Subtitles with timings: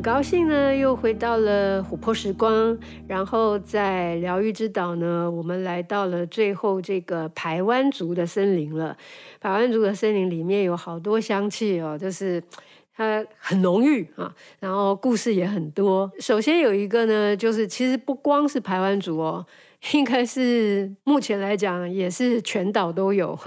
[0.00, 8.96] 很高兴呢，又回到了琥珀时光，然后在疗愈之岛呢，我们来到了最后这个排湾族的森林了。
[9.42, 12.42] 排湾族的森林里面有好多香气哦，就是
[12.96, 16.10] 它很浓郁啊，然后故事也很多。
[16.18, 19.44] 首先有一个呢，就是其实不光是排湾族哦，
[19.92, 23.38] 应该是目前来讲也是全岛都有。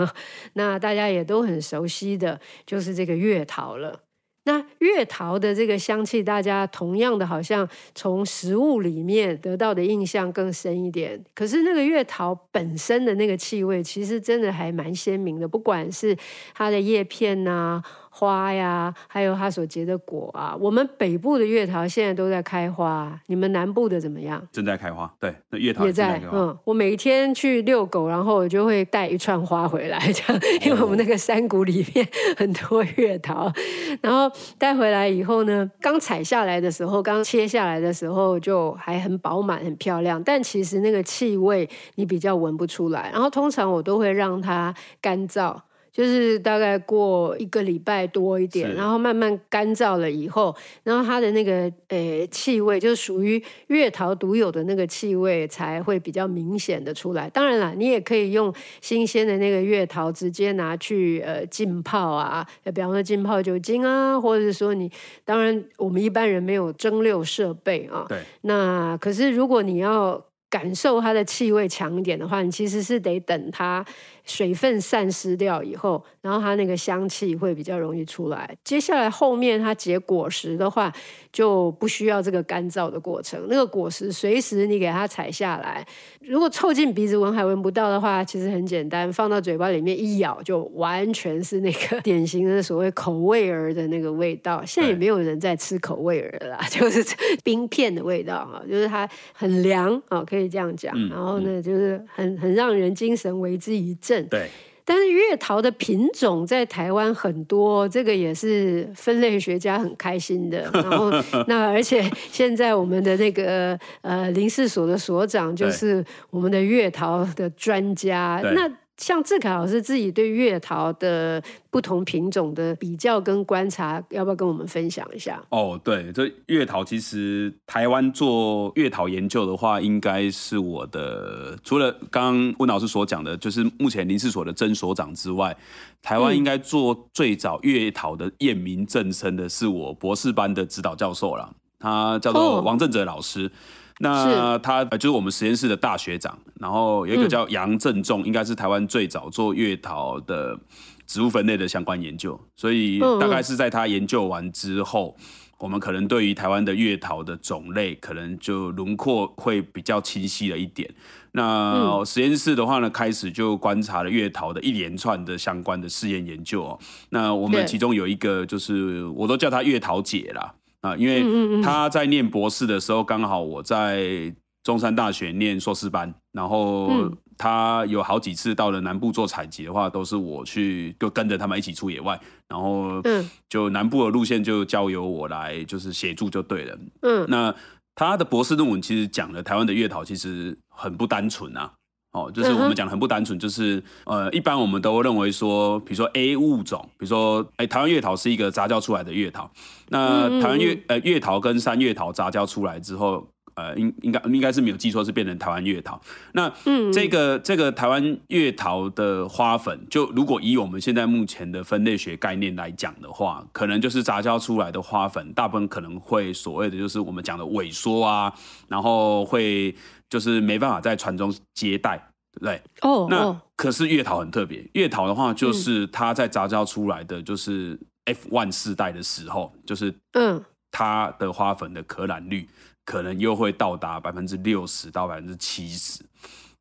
[0.53, 4.01] 那大家也都很熟悉的，就是这个月桃了。
[4.45, 11.23] 那月桃的这个香气，大家同样的好像从食物里面得到的印象更深一点。
[11.33, 16.17] 可是那个月桃本身的那个气味，其实真的还蛮鲜明的，不管是
[16.53, 17.81] 它的叶片呐、
[18.15, 20.55] 花呀，还有它所结的果啊。
[20.59, 24.47] 我们北部的月桃现在都在开花，你们南部的怎么样？
[24.51, 26.21] 正在开花，对，那月桃也在。
[26.31, 33.51] 嗯，我每天去遛狗，然后我就会带一串花回来， 这样，因为我们那个山谷里面很多月桃。
[33.99, 43.09] 然后带回来以后呢，刚采下来的时候，刚切下来的时候就还很饱满、很漂亮，但其实那个气味你比较闻不出来。
[43.11, 45.55] 然后通常我都会让它干燥。
[45.93, 57.29] 就是大概过一个礼拜多一点，然后慢慢干燥了以后，然后它的那个呃气味，就是属于月桃独有的那个气味，才会比较明显的出来。
[57.29, 64.91] 当然了，你也可以用新鲜的那个月桃直接拿去呃浸泡啊，比方说浸泡酒精啊，或者是说你，
[65.23, 68.07] 当然我们一般人没有蒸馏设备啊。
[68.09, 68.17] 对。
[68.41, 73.85] 那可是如果你要感受它的气味强一点的话，你其实是得等它。
[74.25, 78.55] 水分散失掉以后，然后它那个香气会比较容易出来。
[78.63, 80.91] 接下来后面它结果实的话，
[81.31, 83.45] 就不需要这个干燥的过程。
[83.49, 85.85] 那个果实随时你给它采下来，
[86.21, 94.63] 如果凑近鼻子闻还闻不到的话，其实很简单，放到嘴巴里面一咬，就完全是那个典型的所谓口味儿的那个味道。
[94.65, 97.03] 现在也没有人在吃口味儿了啦， 就是
[97.43, 100.95] 冰片的味道啊，就是它很凉啊，可以这样讲。
[101.09, 104.12] 然后呢，就是很很让人精神为之一振。
[104.29, 104.49] 对，
[104.85, 110.69] 但是月桃的品种在台湾很多，这个也是分类学家很开心的。
[110.73, 111.09] 然后，
[111.47, 118.41] 那而且现在我们的那个呃林氏所的所长就是我们的月桃的专家。
[118.43, 125.43] 那像志凯老师自己对月桃的不同品种的比较跟观察，要不要跟我们分享一下？
[125.49, 135.57] 哦，对，这月桃其实台湾做月桃研究的话，应该是我的，除了刚刚温老师所讲的，就是目前林试所的曾所长之外，
[136.01, 143.47] 台湾应该做最早月桃的验明正身的是我博士班的指导教授了，他叫做王正哲老师。
[143.47, 143.51] 哦
[143.99, 150.59] 那他就是我们实验室的大学长，然后有一个叫杨正仲，应该是台湾最早做月桃的
[151.05, 155.15] 植物分类的相关研究，所以大概是在他研究完之后，
[155.59, 160.89] 我们可能对于台湾的月桃的种类，可能就轮廓会比较清晰了一点。
[161.33, 166.79] 那实验室的话呢，开始就观察了月桃的一连串的相关的试验研究哦。
[167.09, 170.53] 那我们其中有一个就是，我都叫他月桃姐啦。
[170.83, 174.33] 啊，因为他在念博士的时候，刚好我在
[174.63, 183.01] 中山大学念硕士班，然后他有好几次到了南部做采集的话，都是我去就跟着他们一起出野外，然后
[183.47, 186.77] 就南部的路线就交由我来就是协助就对了。
[187.01, 187.55] 嗯，那
[187.95, 191.71] 他的博士论文其实讲了台湾的月桃其实很不单纯啊。
[192.13, 199.49] 哦，就是我们讲的很不单纯，就是呃，一般我们都认为说，比如说 A 物种，比如说，哎，台湾月桃是一个杂交出来的月桃，
[199.89, 205.99] 那台湾月呃月桃跟山月桃杂交出来之后，呃，应应该应该是没有记错，是变成台湾月桃。
[206.33, 206.53] 那
[206.93, 218.31] 这个这个台湾月桃的花粉，就如果以我们现在目前的分类学概念来讲的话，可能就是杂交出来的花粉，大部分可能会所谓的就是我们讲的萎缩啊，
[218.67, 219.75] 然后会。
[220.13, 221.97] 就是没办法在船中接待，
[222.33, 222.55] 对不对？
[222.81, 223.09] 哦，oh, oh.
[223.09, 227.75] 那可是月桃很特别，月桃的话，就是它在杂交出来的，就是
[228.05, 230.39] F one 世代的时候，就是嗯，
[230.69, 232.47] 它的花粉的可染率
[232.85, 236.03] 可能又会到达百分之六十到百分之七十。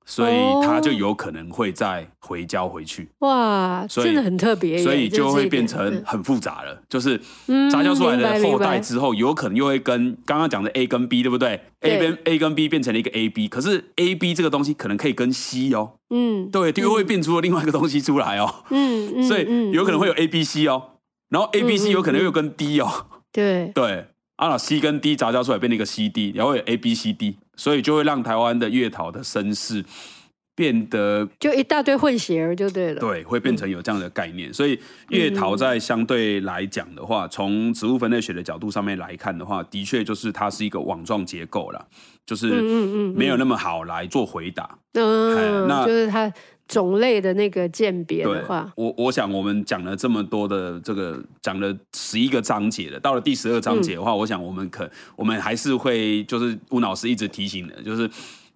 [0.04, 3.08] 所以它就有可能会再回交回去。
[3.20, 4.78] 哇，真的很特别。
[4.78, 7.18] 所以就会变成很复杂了，就是
[7.70, 15.92] 杂交出来的后代之后，有可能又会跟刚刚讲的 A 跟 B，对不对？A 跟 A 跟 B 变成了一个 AB，可是 AB 这个东西可能可以跟 C 哦。
[16.10, 18.54] 嗯，对，就又会变出了另外一个东西出来哦。
[18.70, 23.06] 嗯，所以有可能会有 ABC 哦，然后 ABC 有可能又跟 D 哦。
[23.32, 24.06] 对对。
[24.48, 29.84] 啊，C 跟 D 杂交出来变成一个 CD，然后有 A、B、C、D，所以就会让台湾的月桃的身世
[30.54, 33.00] 变得就一大堆混血儿就对了。
[33.00, 34.50] 对，会变成有这样的概念。
[34.50, 34.78] 嗯、所以
[35.08, 41.82] 月桃在相对来讲的话，从植物分类学的角度上面来看的话，的确就是它是一个网状结构啦，
[42.26, 42.60] 就是
[43.14, 44.78] 没有那么好来做回答。
[44.92, 46.30] 嗯，嗯，那就是它
[46.68, 58.10] 种类的那个鉴别的话，我我想我们讲了这么多的这个讲了十一个章节了，到了第十二章节的话，嗯、我想我们可我们还是会就是吴老师一直提醒的，就是。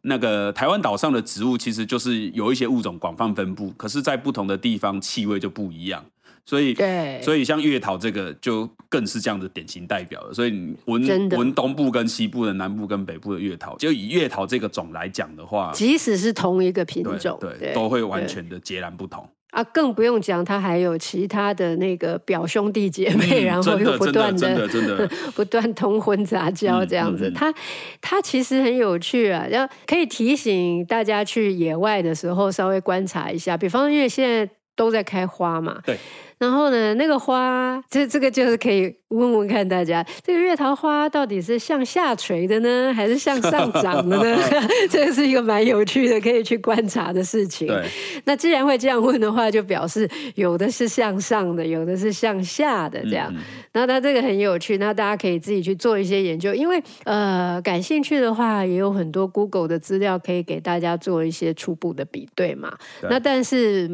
[0.09, 6.05] 那个台湾岛上的植物其实就是有一些物种广泛分布，可是，在不同的地方气味就不一样，
[6.49, 10.33] 所以，对，所以像月桃这个就更是这样的典型代表了。
[10.33, 19.29] 所以你闻闻东部跟西部的、南部跟北部的月桃，就以月桃这个种来讲的话，即使是同一个品种，对，对，都会完全的截然不同。
[19.51, 24.69] 啊，更不用讲，它还有其他的那个表兄弟姐妹，嗯、然后又不断的
[25.35, 27.33] 不断通婚杂交这样子。
[27.35, 27.53] 它
[28.01, 33.57] 它其实很有趣啊，要可以提醒大家去野外的时候稍微观察一下。
[33.57, 35.99] 比方因为现在都在开花嘛，对。
[36.39, 44.39] 然后呢，那个花，这这个就是可以问问看大家，这个月桃花到底是向下垂的呢，还是向上长的呢？
[44.91, 47.67] 这个是一个蛮有趣的，可以去观察的事情。
[47.69, 47.87] 对。
[48.25, 53.33] 那既然会这样问的话，就表示有的是向上的，有的是向下的，这样。
[53.33, 53.43] 嗯嗯。
[53.73, 62.77] 那它这个很有趣，那大家可以自己去做一些研究，因为呃，感兴趣的话，也有很多 Google 的资料可以给大家做一些初步的比对嘛。
[63.01, 63.09] 对。
[63.09, 63.89] 那但是。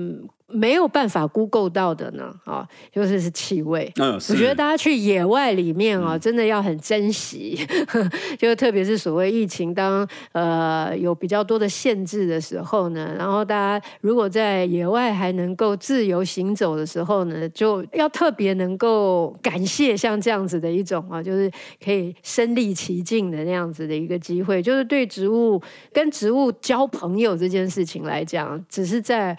[0.53, 3.91] 没有办法 Google 到的呢，啊，就是是气味。
[3.97, 7.59] 嗯，我觉得大家去野外里面啊，真的要很珍惜，
[7.95, 21.51] 嗯、 就特别是所谓疫情当呃有比较多的限制的时候呢，然后大家如果在野外还能够自由行走的时候呢，就要特别能够感谢像这样子的一种啊，就是
[21.83, 25.61] 可以身历其境的那样子的一个机会，就是对植物
[25.93, 29.37] 跟植物交朋友这件事情来讲，只是在。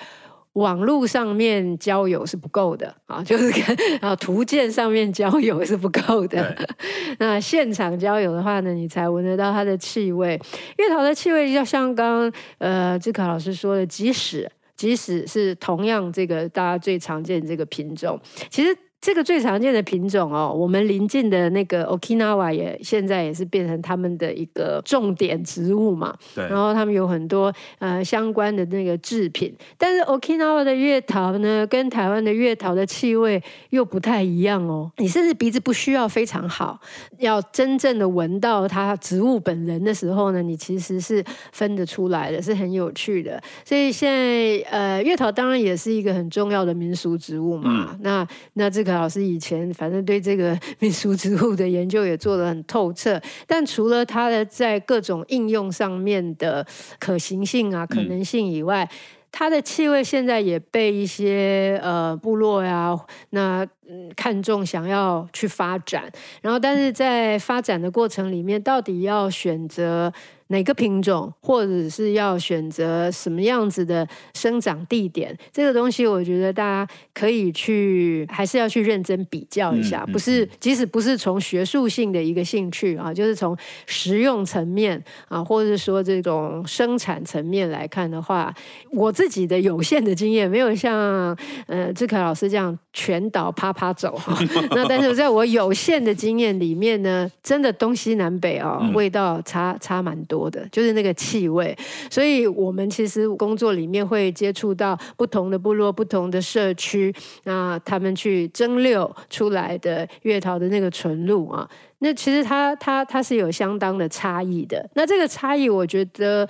[0.54, 6.56] 网络上面交友是不够的啊， 就是跟啊图鉴上面交友是不够的。
[7.20, 10.40] 那现场交友的话呢，你才闻得到它的气味。
[10.78, 18.20] 月桃的气味，就像刚刚呃志凯老师说的，即使即使是同样这个大家最常见的这个品种，
[18.50, 18.76] 其实。
[19.04, 26.16] 这个最常见的品种哦，我们邻近的那个 Okinawa 也现在也是变成他们的一个重点植物嘛。
[26.34, 26.48] 对。
[26.48, 34.90] 然后他们有很多呃相关的那个制品，但是 Okinawa 的月桃呢，跟台湾的月桃的气味又不太一样哦。
[35.00, 36.80] 你甚至鼻子不需要非常好，
[37.18, 41.22] 要真正的闻到它植物本人的时候呢，你其实是
[41.52, 43.44] 分得出来的，是很有趣的。
[43.66, 47.90] 所以现在呃，月桃当然也是一个很重要的民俗植物嘛。
[47.92, 48.93] 嗯、那那这个。
[48.94, 56.66] 老师以前反正对这个 民俗植物的研究也做得很透彻，但除了它的在各种应用上面的
[57.00, 58.90] 可行性啊、可能性以外，
[59.32, 62.96] 它的气味现在也被一些呃部落呀，
[63.32, 66.12] 那嗯看重想要去发展，
[66.42, 70.14] 然后但是在发展的过程里面，到底要选择。
[70.54, 80.06] 哪个品种，或者是要选择什么样子的生长地点，这个东西，我觉得大家可以去，还是要去认真比较一下。
[80.14, 83.58] 不是，即使不是从学术性的一个兴趣啊，就是从
[83.88, 88.54] 实用层面啊，或者是说这种生产层面来看的话，
[88.92, 94.38] 我自己的有限的经验，没有像呃志凯老师这样全岛趴趴走哈。
[94.76, 100.43] 那但是在我有限的经验里面呢，真的东西南北啊，味道差差蛮多。
[100.50, 101.76] 的就是那个气味，
[102.10, 111.70] 所以我们其实工作里面会接触到不同的部落、不同的社区，那他们去蒸馏出来的月桃的那个纯露啊。
[112.04, 114.88] 那其实它它它是有相当的差异的。
[114.94, 116.46] 那这个差异，我觉得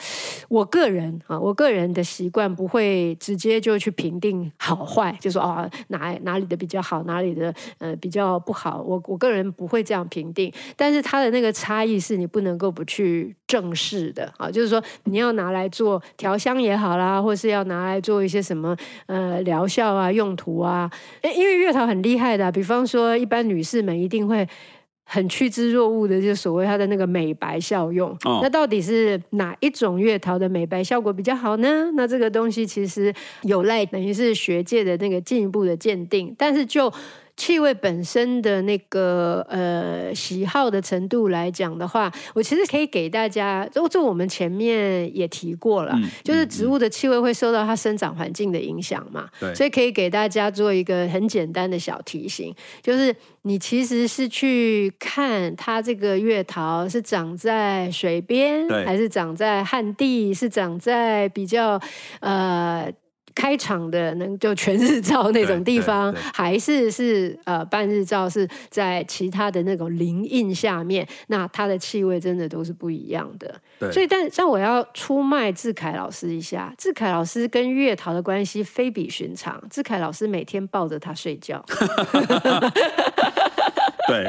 [0.49, 8.81] 我个人啊，我个人的习惯不会直接就去评定好坏，就说哦哪哪里的比较好，哪里的呃比较不好。
[8.81, 10.51] 我我个人不会这样评定。
[10.75, 20.89] 但是它的那个差异是你不能够不去正视的啊，就是说你要拿来做调香也好啦，或是要拿来做一些什么呃疗效啊用途啊。
[21.21, 24.47] 因为月桃很厉害的，比方说一般女士们一定会。
[25.13, 28.09] 很趋之若鹜的，就所谓它的那个美白效用。
[28.25, 31.91] 哦，那到底是哪一种月桃的美白效果比较好呢？
[31.93, 36.33] 那这个东西其实有赖等于是学界的那个进一步的鉴定。
[36.35, 36.91] 但是就
[37.35, 61.81] 气味本身的那个呃喜好的程度来讲的话，我其实可以给大家，就这我们前面也提过了，嗯、就是植物的气味会受到它生长环境的影响嘛，对，所以可以给大家做一个很简单的小提醒，就是你其实是去看它这个月桃是长在水边，对还是长在旱地，是长在比较
[62.19, 62.91] 呃。
[63.35, 73.59] 开场的能就全日照那种地方，还是是呃半日照是在其他的那种林荫下面，那它的气味真的都是不一样的。
[73.91, 81.63] 所以但但我要出卖志凯老师一下，志凯老师跟月桃的关系非比寻常，志凯老师每天抱着他睡觉。
[84.07, 84.27] 对，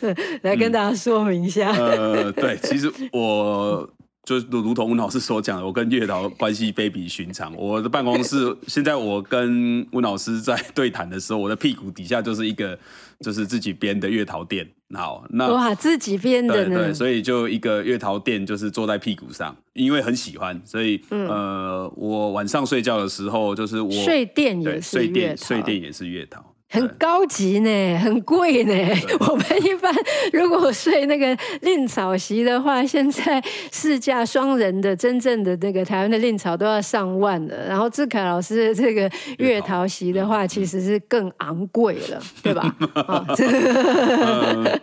[0.42, 1.70] 来跟大家说明一下。
[1.72, 3.88] 嗯、呃，对，其实我。
[4.30, 7.52] 就如如同温老师所讲的，我跟月桃关系非比寻常。
[7.56, 12.78] 我的办公室现在，我跟温老师在对谈的时候，我的屁股底下就是一个
[13.18, 14.64] 就是自己编的月桃垫。
[14.94, 16.76] 好，那哇，自己编的呢？
[16.76, 26.49] 对，对，所以就一个月桃垫，就是坐在屁股上，因为很喜欢，所以、嗯、呃，我晚上睡觉的时候，就是我睡垫也是睡垫，睡垫也是月桃。
[26.72, 28.72] 很高级呢，很贵呢。
[29.28, 29.92] 我们一般
[30.32, 37.66] 如果睡那个令草席的话，现在市价双人的真正的那个台湾的令草都要上万了。
[37.66, 42.76] 然后志凯老师的这个月桃席的话，其实是更昂贵了， 对吧？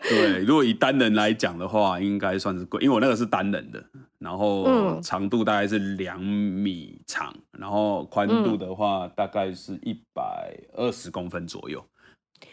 [0.09, 3.81] 对，如果以单人来讲的话，应该算是贵，因为我那个是单人的，
[4.19, 11.83] 然后长度大概是两米长，然后宽度的话大概是一百二十公分左右。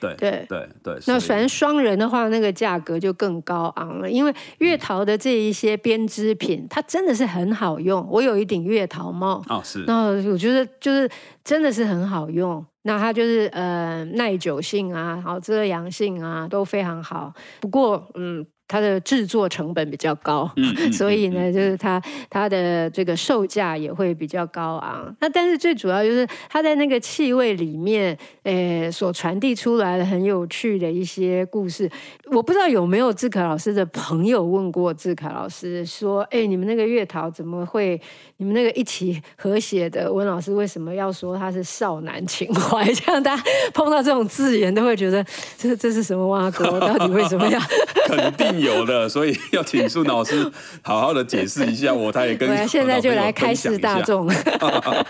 [0.01, 4.11] 对对对对，那反正双人的话，那个价格就更高昂了。
[4.11, 8.07] 因为月桃的这一些编织品，它真的是很好用。
[8.11, 9.85] 我有一顶月桃帽哦，是。
[9.87, 11.09] 那我觉得就是
[11.43, 12.65] 真的是很好用。
[12.83, 17.33] 那它就是呃耐久性啊，然后遮阳性啊都非常好。
[17.61, 18.45] 不过嗯。
[18.67, 25.15] 它的制作成本比较高，嗯、 所以呢，就是它它的这个售价也会比较高昂。
[25.21, 31.91] 那但是最主要就是它在那个气味里面，诶，所传递出来的很有趣的一些故事。
[32.31, 38.01] 我不知道有没有志凯老师的朋友问过志凯老师说，哎，你们那个月桃怎么会？
[38.39, 42.85] 你们那个一起合写的温老师为什么要说他是少男情怀？
[42.93, 43.43] 这样大家
[43.73, 45.25] 碰到这种字眼都会觉得
[45.57, 46.65] 这这是什么挖沟？
[46.81, 47.61] 到底为什么要？
[48.07, 50.51] 肯定有的，所以要请苏老师
[50.83, 51.93] 好好的解释一下。
[51.93, 54.27] 我他也跟 现在就来开示大众。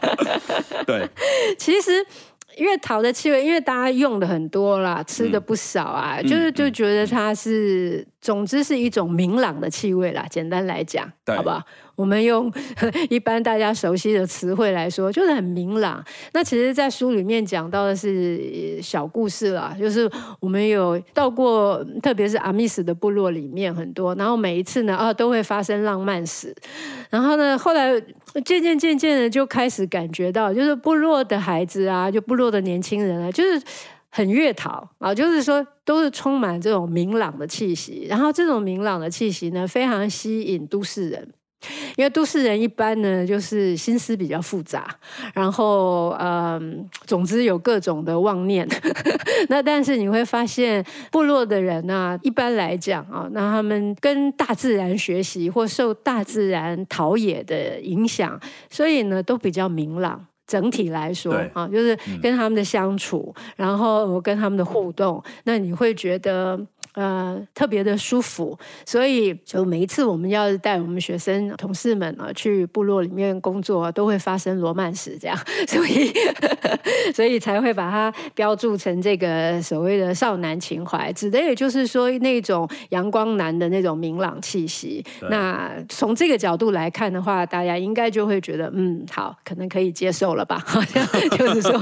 [0.86, 1.08] 对，
[1.58, 2.04] 其实。
[2.58, 10.24] 月桃的气味，因为大家用的很多啦，吃的不少啊，嗯、就是就觉得它是，嗯、总之是一种明朗的气味啦。
[10.30, 11.60] 简单来讲，对好不好？
[11.96, 12.52] 我们用
[13.08, 16.04] 一般大家熟悉的词汇来说，就是很明朗。
[16.32, 20.10] 那其实，在书里面讲到的是小故事啦，就是
[20.40, 26.54] 我们有到过，特别是阿密斯的部落里面很多，然后每一次呢，啊，都会发生浪漫史。
[27.10, 27.92] 然后呢，后来
[28.44, 33.62] 渐渐渐渐的就开始感觉到，就是部落的孩子啊，就部落的年轻人啊，就是
[34.10, 38.06] 很月桃啊，就是说都是充满这种明朗的气息。
[38.08, 41.28] 然后这种明朗的气息呢，非常吸引都市人。
[41.96, 44.86] 因为都市人一般呢，就是心思比较复杂，
[45.32, 48.66] 然后嗯，总之有各种的妄念。
[49.48, 58.38] 那但是你会发现，部落的人呢、啊，一般来讲啊，那他们跟大自然学习或受大自然陶冶的影响，
[58.70, 60.26] 所以呢，都比较明朗。
[60.46, 66.60] 整体来说啊，就是跟他们的相处，嗯、然后跟他们的互动，那你会觉得。
[66.94, 75.36] 呃，特别的舒服，所以就每一次我们要带我们学生同事们啊去部落里面工作啊，都会发生罗曼史这样，
[75.66, 76.12] 所以
[77.12, 85.04] 所以才会把它标注成这个所谓的少男情怀，指的也就是说那种阳光男的那种明朗气息。
[85.28, 90.62] 那从这个角度来看的话，大家应该就会觉得，嗯，好，可能可以接受了吧？
[90.64, 91.72] 好像就是说。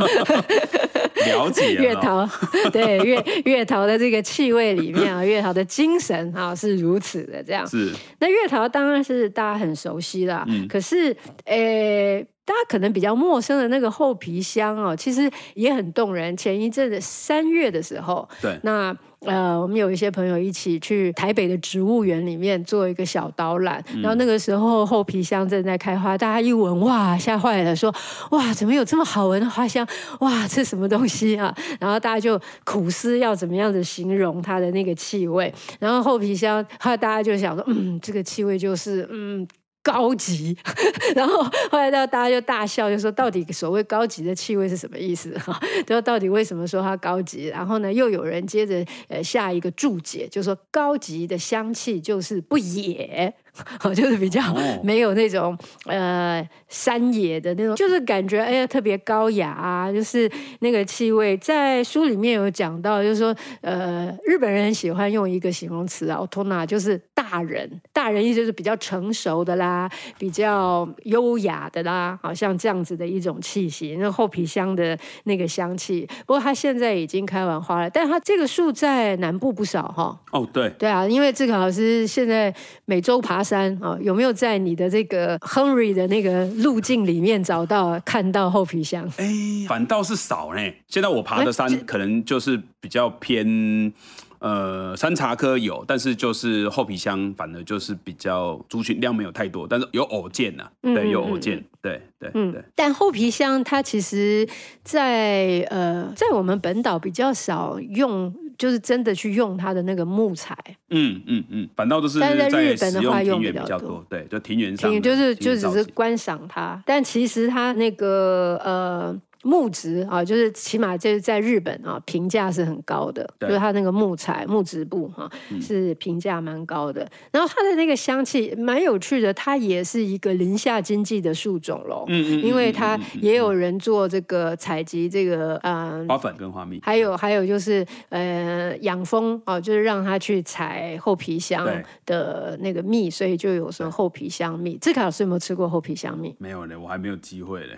[1.25, 2.29] 了解月桃，
[2.73, 7.67] 对月月桃的这个气味里面啊，月桃的精神啊是如此的这样。
[7.67, 7.93] 是。
[8.19, 10.45] 那月桃当然是大家很熟悉啦。
[10.49, 10.67] 嗯。
[10.69, 16.37] 可是，诶、欸，大家可能比较陌生的那个厚皮箱哦，其实也很动人。
[16.37, 18.97] 前一阵子三月的时候，对，那。
[19.25, 27.95] 呃，我们有一些朋友一起去台北的植物园里面做一个小导览，嗯、然后那个时候厚皮箱正在开花，大家一闻哇，吓坏了，说
[28.31, 29.87] 哇，怎么有这么好闻的花香？
[30.21, 31.55] 哇，这什么东西啊？
[31.79, 39.47] 然后大家就苦思要怎么样子形容它的那个气味，然后厚皮箱，后来大家就想说，嗯，这个气味就是嗯。
[39.83, 40.57] 高级，
[41.15, 45.37] 然后后来到大家就大笑，就说到底所谓高级的气味是什么意思？
[45.39, 47.49] 哈， 就到底为什么说它高级？
[47.49, 53.35] 然后呢，又有人接着呃下一个注解，就说高级的香气就是不野。
[53.95, 54.43] 就是比较
[54.83, 55.53] 没有那种、
[55.85, 60.31] 哦、呃山野的那种，就是感觉哎呀特别高雅啊，就是
[60.61, 76.09] 那个气味，在书里面有讲到，就是说呃日本人很喜欢用一个形容词啊，，otona，就是大人，大人意思就是比较成熟的啦，比较优雅的啦，好像这样子的一种气息，那厚皮箱的那个香气。
[76.27, 80.19] 不过它现在已经开完花了，但它这个树在南部不少哈。
[80.31, 82.53] 哦，对，对啊，因为志考老师现在
[82.87, 83.42] 每周爬。
[83.43, 89.07] 山啊，有没有在你的这个 Henry 的那个路径里面找到看到厚皮箱？
[89.17, 89.33] 哎，
[89.69, 90.61] 反倒是少呢。
[90.89, 93.93] 现在我爬的山可能就是比较偏
[94.39, 102.63] 呃山茶科有，但是就是厚皮箱，反而就是比较族群量没有太多，但是有偶见呐、啊，对，有偶见，对对对。
[102.75, 104.49] 但厚皮箱它其实
[104.83, 108.35] 在呃在我们本岛比较少用。
[108.59, 110.57] 就是真的去用它的那个木材，
[110.91, 119.21] 嗯嗯嗯，反倒都是在日本的话用比较多，对，就庭园上，就是就只是观赏它，但其实它那个呃。
[119.43, 123.29] 木质啊，就是起码就是在日本啊，评价是很高的。
[123.41, 125.31] 就是它那个木材木质部哈，
[125.61, 127.07] 是评价蛮高的。
[127.31, 132.05] 然后它的那个香气蛮有趣的，它也是一个林下经济的树种喽。
[132.09, 132.43] 嗯嗯。
[132.43, 141.67] 因为它也有人做这个采集这个呃花粉跟花蜜，还有还有就是呃养蜂啊，就是让它去采厚皮香
[142.07, 144.77] 的那个蜜，所以就有说厚皮香蜜。
[144.79, 146.35] 志凯老师有没有吃过厚皮香蜜？
[146.39, 147.77] 没有嘞，我还没有机会嘞。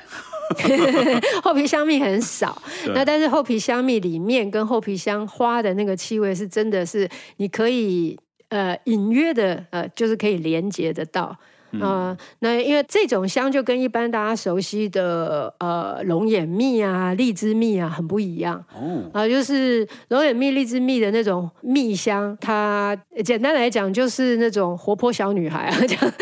[1.42, 2.60] 厚皮香蜜很少，
[2.94, 11.36] 那但是厚皮香蜜里面跟厚皮香花的那个气味是真的是你可以呃隐约的呃就是可以连接得到。
[11.80, 19.02] 啊、呃，那因为这种香就跟一般大家熟悉的呃龙眼蜜啊、荔枝蜜啊很不一样哦。
[19.12, 26.12] 啊、呃，就是龙眼蜜、荔枝蜜的那种蜜香，它简单来讲就是那种活泼小女孩啊， 这样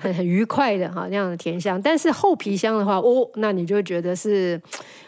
[0.00, 1.80] 很很愉快的哈那样的甜香。
[1.80, 4.60] 但是厚皮香的话，哦，那你就觉得是。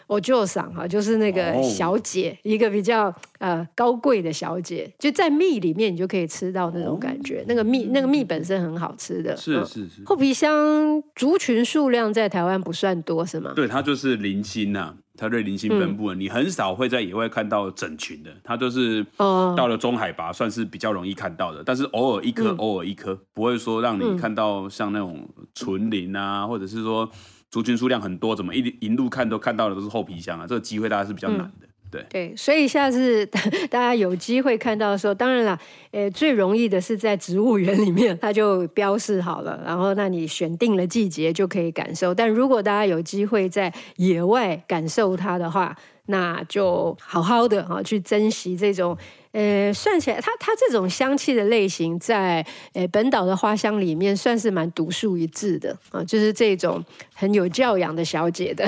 [0.09, 2.39] 我就想哈，就是那个小姐，oh.
[2.55, 7.41] 一个比较呃高贵的小姐，就在蜜里面，你就可以吃到那种感觉。
[7.41, 7.45] Oh.
[7.49, 9.37] 那个蜜，那个蜜本身很好吃的。
[9.37, 10.03] 是是是。
[10.07, 13.53] 厚皮箱族群数量在台湾不算多，是吗？
[13.55, 18.31] 对，它就是零星呐、啊，它对零星分布，嗯、你很少会在野外看到整群的。
[18.43, 21.63] 它就是到了中海拔，算是比较容易看到的。
[21.63, 27.07] 但是偶尔一颗，嗯、偶尔一颗，不会说让你看到像那种纯林啊，或者是说。
[27.51, 30.47] 族群数量很多，怎么一一路看都看到的都是后皮箱啊？
[30.47, 33.25] 这个机会大家是比较难的，嗯、对对，所以下次
[33.71, 35.59] 大家有机会看到的时候，当然了，
[35.91, 42.15] 呃，最容易的是在植物园里面，它就标示好了，然后那你选定了季节就可以感受。
[42.15, 45.75] 但如果大家有机会在野外感受它的话，
[46.09, 48.97] 那就好好的啊，去珍惜这种。
[49.33, 56.83] 呃，算起来，它它这种香气的类型，在呃本岛的花香里面，算是蛮独树一帜的啊，就是这种
[57.15, 58.67] 很有教养的小姐的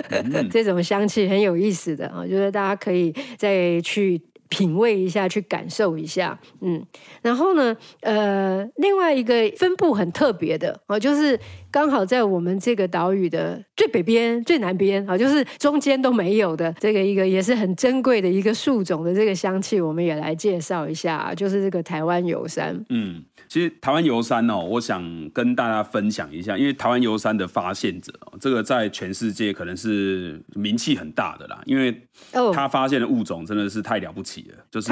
[0.52, 4.20] 这种香气，很有意思的啊，就是大家可以再去。
[4.52, 6.84] 品味一下，去感受一下，嗯，
[7.22, 11.38] 然后呢，呃，另外一个分布很特别的哦，就是
[11.70, 23.24] 刚好在我们这个岛屿的最北边、最南边啊，就是中间都没有的这个一个也是很珍贵的一个树种的这个香气，我们也来介绍一下，就是这个台湾油杉，嗯。
[23.48, 28.10] 其实台湾油杉哦，我想跟大家分享一下，因为台湾油杉的发现者，
[28.40, 31.94] 这个在全世界可能是名气很大的啦，因为
[32.54, 34.90] 他发现的物种真的是太了不起了，就是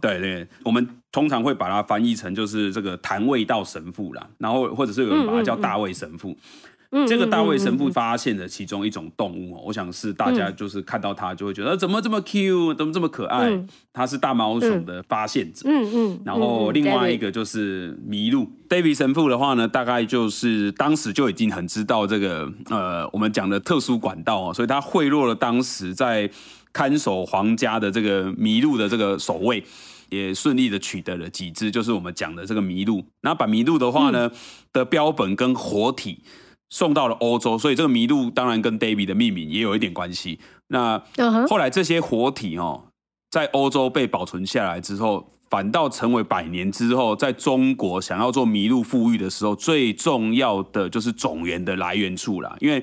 [0.00, 6.30] 对对，我们通常会把它翻译成就是这个谭味道神父啦，然后或者是有人把它叫大卫神父。
[6.30, 13.50] 嗯这个大卫神父发现的其中一种动物哦，我想是大家就是看到它就会觉得怎么这么 cute，怎么这么可爱？
[13.92, 15.68] 它是大毛熊的发现者。
[15.68, 16.20] 嗯嗯。
[16.24, 26.30] 然后另外一个就是麋鹿，David 神父的话呢，大概就是当时就已经很知道这个呃我们讲的特殊管道哦，所以他贿赂了当时在
[26.74, 29.64] 看守皇家的这个麋鹿的这个守卫，
[30.10, 33.02] 也顺利的取得了几只，就是我们讲的这个麋鹿。
[33.22, 34.30] 然后把麋鹿的话呢
[34.74, 36.22] 的标本跟活体。
[36.70, 40.40] 送到了欧洲，所以这个麋鹿当然跟 David 的命名也有一点关系。
[40.68, 41.00] 那
[41.48, 42.86] 后来这些活体哦，
[43.30, 52.56] 在欧洲被保存下来之后，反倒成为百年之后在中国想要做麋鹿富裕的时候最重要的就是种源的来源处啦。
[52.58, 52.82] 因为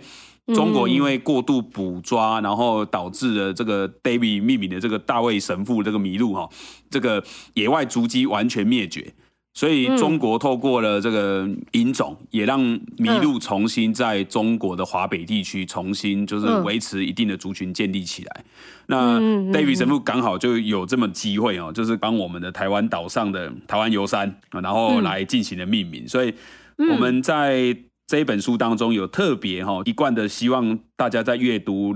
[0.54, 6.50] 中国因为过度捕抓，然后导致了这个 David 命名的这个大卫神父这个麋鹿哈，
[6.90, 9.14] 这个野外足迹完全灭绝。
[9.54, 12.62] 所以中国透过了这个引种，也让
[13.00, 18.46] 麋鹿重新在中国的华北地区重新就是维持一定的族群建立起来。
[18.86, 26.08] 那 David 神父刚好就有这么机会哦，就是帮我们的台湾岛上的台湾游山，然后来进行了命名。
[26.08, 26.34] 所以
[26.78, 27.76] 我们在
[28.12, 31.96] 这一本书当中有特别哈一贯的希望大家在阅读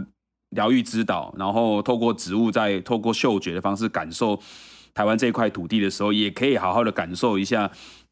[0.52, 4.40] 疗愈之岛，然后透过植物，在透过嗅觉的方式感受。
[4.94, 7.70] 台湾这块土地的时候，也可以好好的感受一下，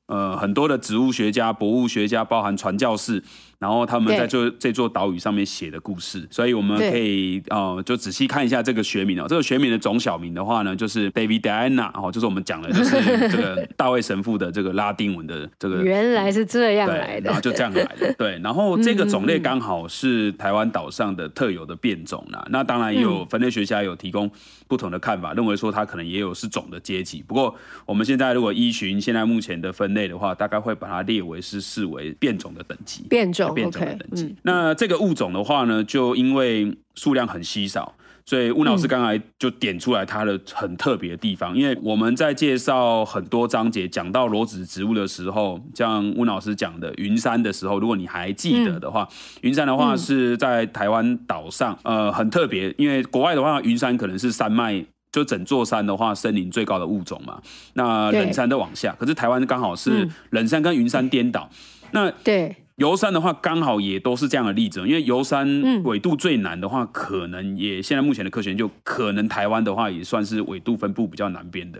[0.07, 3.23] 呃，很多的植物学家、博物学家，包含传教士。
[3.63, 9.25] 然后他们在这这座岛屿上面写的故事，所以我们可以呃就仔细看一下这个学名哦。
[9.25, 12.99] 这个学名的总小名的话呢，就是 David Diana 哦，就是我们讲的就是
[13.31, 15.81] 这个大卫神父的这个拉丁文的这个。
[15.81, 18.13] 原来是这样来的，然后就这样来的。
[18.19, 22.45] 对，然后这个种类刚好是台湾岛上的特有的变种啦。
[22.49, 24.29] 那当然也有分类学家有提供
[24.67, 27.23] 不同的看法，认为说它可能也有是种的阶级。
[27.25, 33.05] 不过我们现在如果依循现在目前的分类的话，大概会把它列为是视为变种的等级。
[33.09, 33.52] 变种。
[33.53, 34.25] 变种的等级。
[34.25, 41.53] Okay, 嗯、那这个物种的话呢，就因为数量很稀少，所以温老师刚才就点出来它的很特别的地方。
[41.53, 52.73] 嗯、因为我们在介绍很多章节讲到裸子植物的时候，像温老师讲的云杉的时候，如果你还记得的话，嗯、云杉的话是在台湾岛上，呃，很特别。
[52.77, 57.41] 因为国外的话，云杉可能是山脉，就整座山的话，森林最高的物种嘛。
[57.73, 61.49] 那冷山都往下，可是台湾刚好是冷山跟云山颠倒。
[61.51, 62.55] 嗯、那对。
[62.77, 71.79] 游山的话，刚好也都是这样的例子，因为游山纬度最难的话，可能也现在目前的科学研究，可能台湾的话也算是纬度分布比较南边的，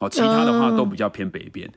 [0.00, 1.70] 哦，其他的话都比较偏北边，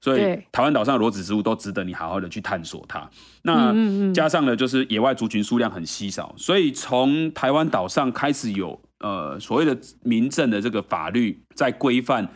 [0.00, 3.08] 所以台湾岛上的裸子植物都值得你好好的去探索它。
[3.42, 3.74] 那
[4.14, 12.26] 加上呢，就是野外族群数量很稀少，所以从台湾岛上开始有呃所谓的民政的这个法律在规范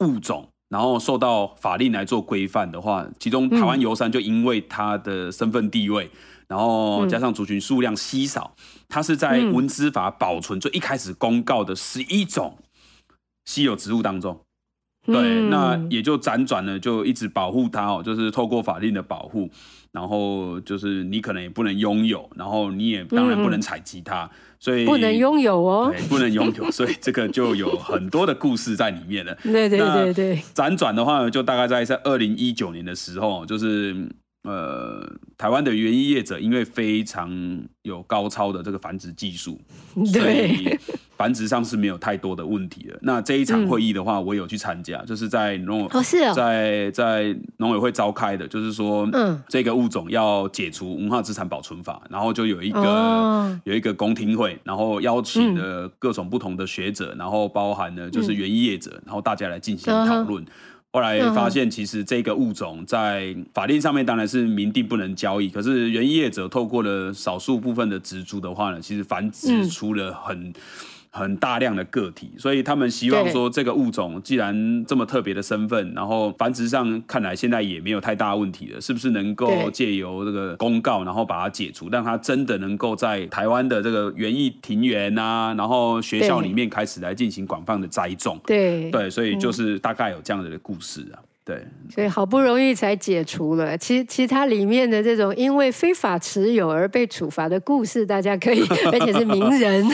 [0.00, 0.46] 物种。
[0.72, 6.10] 然后受到法令来做规范的话，其中台湾游山就因为它的身份地位，嗯、
[6.48, 8.54] 然后加上族群数量稀少，
[8.88, 12.56] 它是在文资法保存最一开始公告的十一种
[13.44, 14.40] 稀有植物当中，
[15.04, 19.50] 对，嗯、那也就辗转呢，就一直保护它哦，就是透过法令的保护，
[19.92, 24.24] 然后就是你可能也不能拥有，然后你也当然不能采集它。
[24.24, 24.30] 嗯
[24.62, 29.34] 所以不能拥有哦，不能拥有，所以这个就有很多的故事在里面了。
[29.42, 34.08] 对对对对，辗转的话，就大概在在二零一九年的时候，就是。
[34.44, 37.30] 呃，台湾的园艺业者因为非常
[37.82, 39.56] 有高超的这个繁殖技术，
[40.04, 40.76] 所以
[41.16, 42.98] 繁殖上是没有太多的问题的。
[43.02, 45.88] 那这一场会议的话，我有去参加，就是在农委
[46.34, 60.44] 在在农委会召开的，就是说，嗯，这个物种要解除文化资产保存法，然后就有一个有一个公听会，然后邀请了各种不同的学者，然后包含了就是园艺业者，然后大家来进行讨论。
[60.92, 70.52] 后来发现，其实这个物种在法令上面当然是明定不能交易，可是园艺业者透过了少数部分的植株的话呢，其实繁殖出了很。
[71.14, 88.40] 很大量的个体，所以他们希望说，这个物种既然这么特别的身份，然后繁殖上看来现在也没有太大问题了，是不是能够借由这个公告，然后把它解除，让它真的能够在台湾的这个园艺庭园啊，然后学校里面开始来进行广泛的栽种？
[88.46, 88.90] 对。
[88.90, 91.20] 对，所以就是大概有这样的故事啊。
[91.44, 93.76] 对，所以好不容易才解除了。
[93.76, 99.84] 其实，其实它里面的这种因为非法持有而被处罚的故事，大家可以， 而且是名人，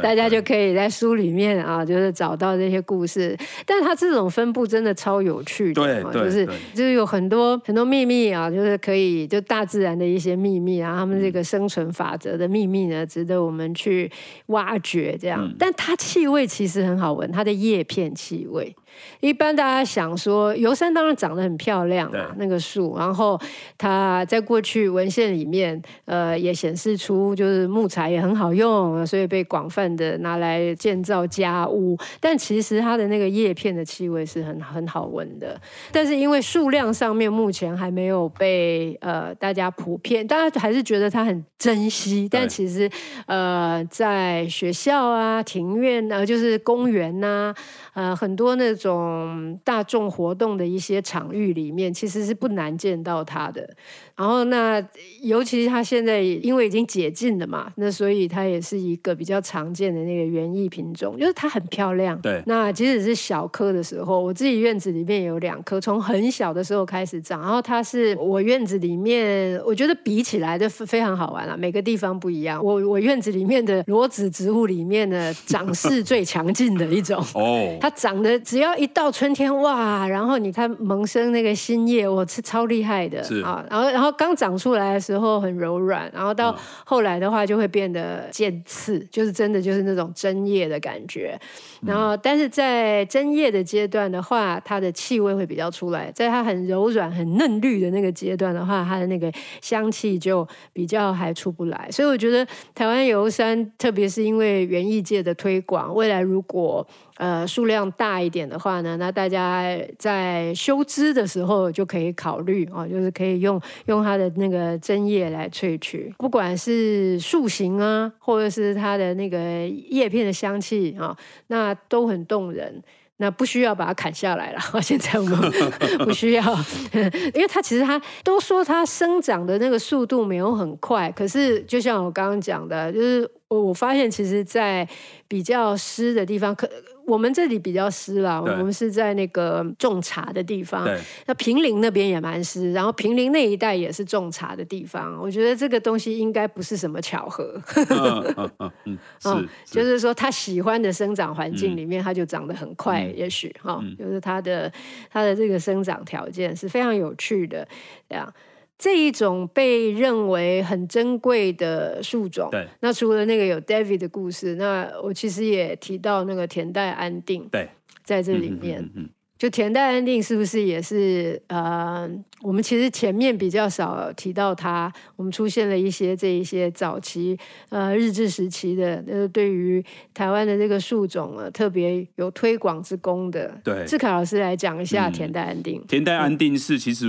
[0.00, 3.36] 大家就可以在书里面啊，就是找到这些故事。
[3.66, 14.08] 但它这种分布真的超有趣的，对，就是就是有很多很多秘密啊，就是可以就大自然的一些秘密啊，他们这个生存法则的秘密呢，值得我们去
[14.46, 15.18] 挖掘。
[15.20, 18.72] 这样，嗯、但它气味其实很好闻，它的叶片气味。
[19.20, 23.38] 一般大家想说，游山当然长得很漂亮啊，那个树，然后
[23.76, 31.96] 它在过去文献里面，呃，也显示出就是木材也很好用，所以被广泛的拿来建造家屋。
[32.18, 35.60] 但其实它的那个叶片的气味是很很好闻的，
[35.92, 42.28] 但是因为数量上面目前还没有被呃大家普遍，大家还是觉得它很珍惜。
[42.30, 42.90] 但其实
[43.26, 47.54] 呃，在学校啊、庭院啊，就是公园呐、
[47.92, 49.60] 啊，呃，很多那种。
[49.64, 53.76] 大众活动的一些场域里面，其实是不难见到他的。
[54.20, 54.78] 然后那
[55.22, 62.20] 尤其是它现在因为已经解禁了嘛，那所以它也是一个比较常见的那个园艺品种，就是它很漂亮。
[62.20, 72.62] 对，那即使是小棵的时候，我自己院子里面有两棵，从很小的时候开始长，然后它是我院子里面，我觉得比起来的非常好玩了，每个地方不一样。
[72.62, 84.09] 我我院子里面的裸子植物里面呢，长势最强劲的一种 哦，它长得只要一到春天哇，然后你看萌生那个新叶，我是超厉害的啊，然后然后。
[84.12, 91.38] 刚长出来的时候很柔软，然后到后来的话就会变得渐刺，就是真的就是那种针叶的感觉。
[91.84, 101.88] 然后，但是在针叶的阶段的话，它的气味会比较出来；在它很柔软、很嫩绿的那个阶段的话，它的那个香气就比较还出不来。
[101.90, 106.86] 所以我觉得台湾油杉，特别是因为园艺界的推广，未来如果
[107.20, 109.62] 呃数量大一点的话呢，那大家
[109.98, 121.14] 在修枝的时候就可以考虑哦，就是可以用用它的那个针叶来萃取，不管是树形啊，或者是它的那个叶片的香气啊，
[121.48, 121.76] 那。
[121.88, 122.82] 都很动人，
[123.16, 124.60] 那不需要把它砍下来了。
[124.80, 125.52] 现在我们
[126.06, 126.42] 不需要，
[127.34, 134.88] 因为它其实它都说它生长的那个速度没有很快，可是就像我刚刚讲的，就是我我发现其实，在
[135.26, 136.68] 比较湿的地方可。
[137.10, 140.88] 我们这里比较湿啦，我们是在那个种茶的地方。
[141.26, 145.18] 那平林那边也蛮湿，然后平林那一带也是种茶的地方。
[145.20, 147.60] 我觉得这个东西应该不是什么巧合。
[147.90, 153.02] 嗯嗯嗯， 是，就是说他喜欢的生长环境里面，它就长得很快。
[153.16, 154.72] 也许哈，就是它的
[155.10, 157.66] 它的这个生长条件是非常有趣的，
[158.08, 158.32] 这样。
[158.80, 167.68] 这一种被认为很珍贵的树种，对，那除了那个有 David 的故事，那我其实也提到那个田代安定，对，
[168.02, 177.38] 在这里面，嗯嗯嗯、就田代安定是不是也是呃，我们其实前面比较少提到它，我们出现了一些这一些早期
[177.68, 187.06] 呃日治时期的呃对于台湾的这个树种啊特别有推广之功的，对，志凯老师来讲一下田代安定，嗯、田代安定是其实。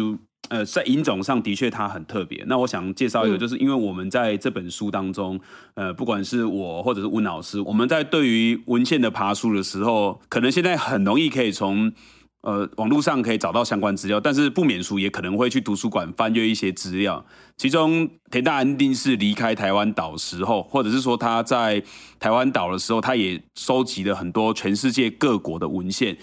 [0.50, 2.44] 呃，在品种上的确它很特别。
[2.48, 5.40] 那我想介绍一个，就是因为我们在这本书当中，
[5.76, 11.94] 呃，不管是我或者是温老师，我们在对于文献的爬书的时候，可能现在很容易可以从
[12.42, 17.24] 呃网络上可以找到相关资料，但是不免俗也可能会去图书馆翻阅一些资料。
[17.56, 21.82] 其中田大安定是离开台湾岛时候，或者是说他在
[22.20, 26.18] 台湾岛的时候，他也收集了很多全世界各国的文献。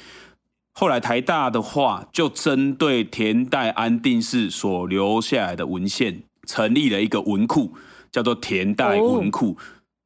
[0.78, 7.72] 后来台大的话，就针对田代安定氏所留下来的文献，成立了一个文库，
[8.12, 9.56] 叫做田代文库。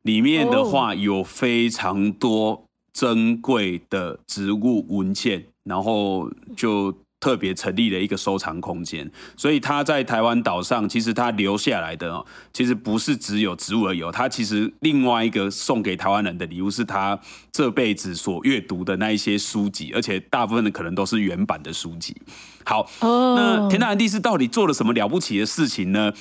[0.01, 6.95] 里面的话有非常多珍贵的植物文献，然后就。
[7.23, 14.03] 特别成立了一个收藏空间，所以他在台湾岛上，其实他留下来的哦，其实不是只有植物而已。
[14.13, 17.17] 他其实另外一个送给台湾人的礼物，是他
[17.53, 22.17] 这辈子所阅读的那一些书籍，而且大部分的可能都是原版的书籍。
[22.65, 26.13] 好，那田代安定氏到底做了什么了不起的事情呢？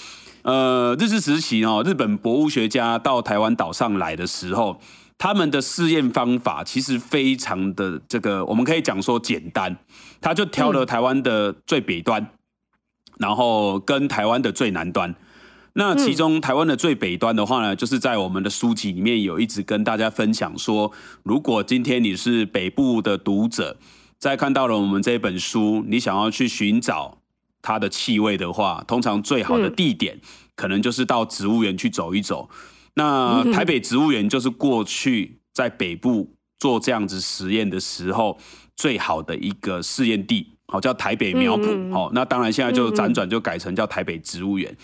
[0.43, 4.79] 呃，日治时期哦，日本博物学家到台湾岛上来的时候，
[5.21, 9.77] 他们的试验方法其实非常的这个，我们可以讲说简单。
[10.19, 12.25] 他就挑了台湾的最北端，
[13.19, 15.13] 然后跟台湾的最南端。
[15.73, 23.77] 那其中台湾的最北端的话呢，就是在我们的书籍里面有一直跟大家分享说，如果今天你是北部的读者，
[24.17, 27.19] 在看到了我们这本书，你想要去寻找
[27.61, 30.19] 它的气味的话，通常最好的地点
[30.55, 32.49] 可能就是到植物园去走一走。
[32.95, 38.37] 那台北植物园就是过去在北部做这样子实验的时候。
[38.77, 44.75] 最好的一个试验地，好叫台北苗圃，好，那当然现在就辗转就改成叫台北植物园。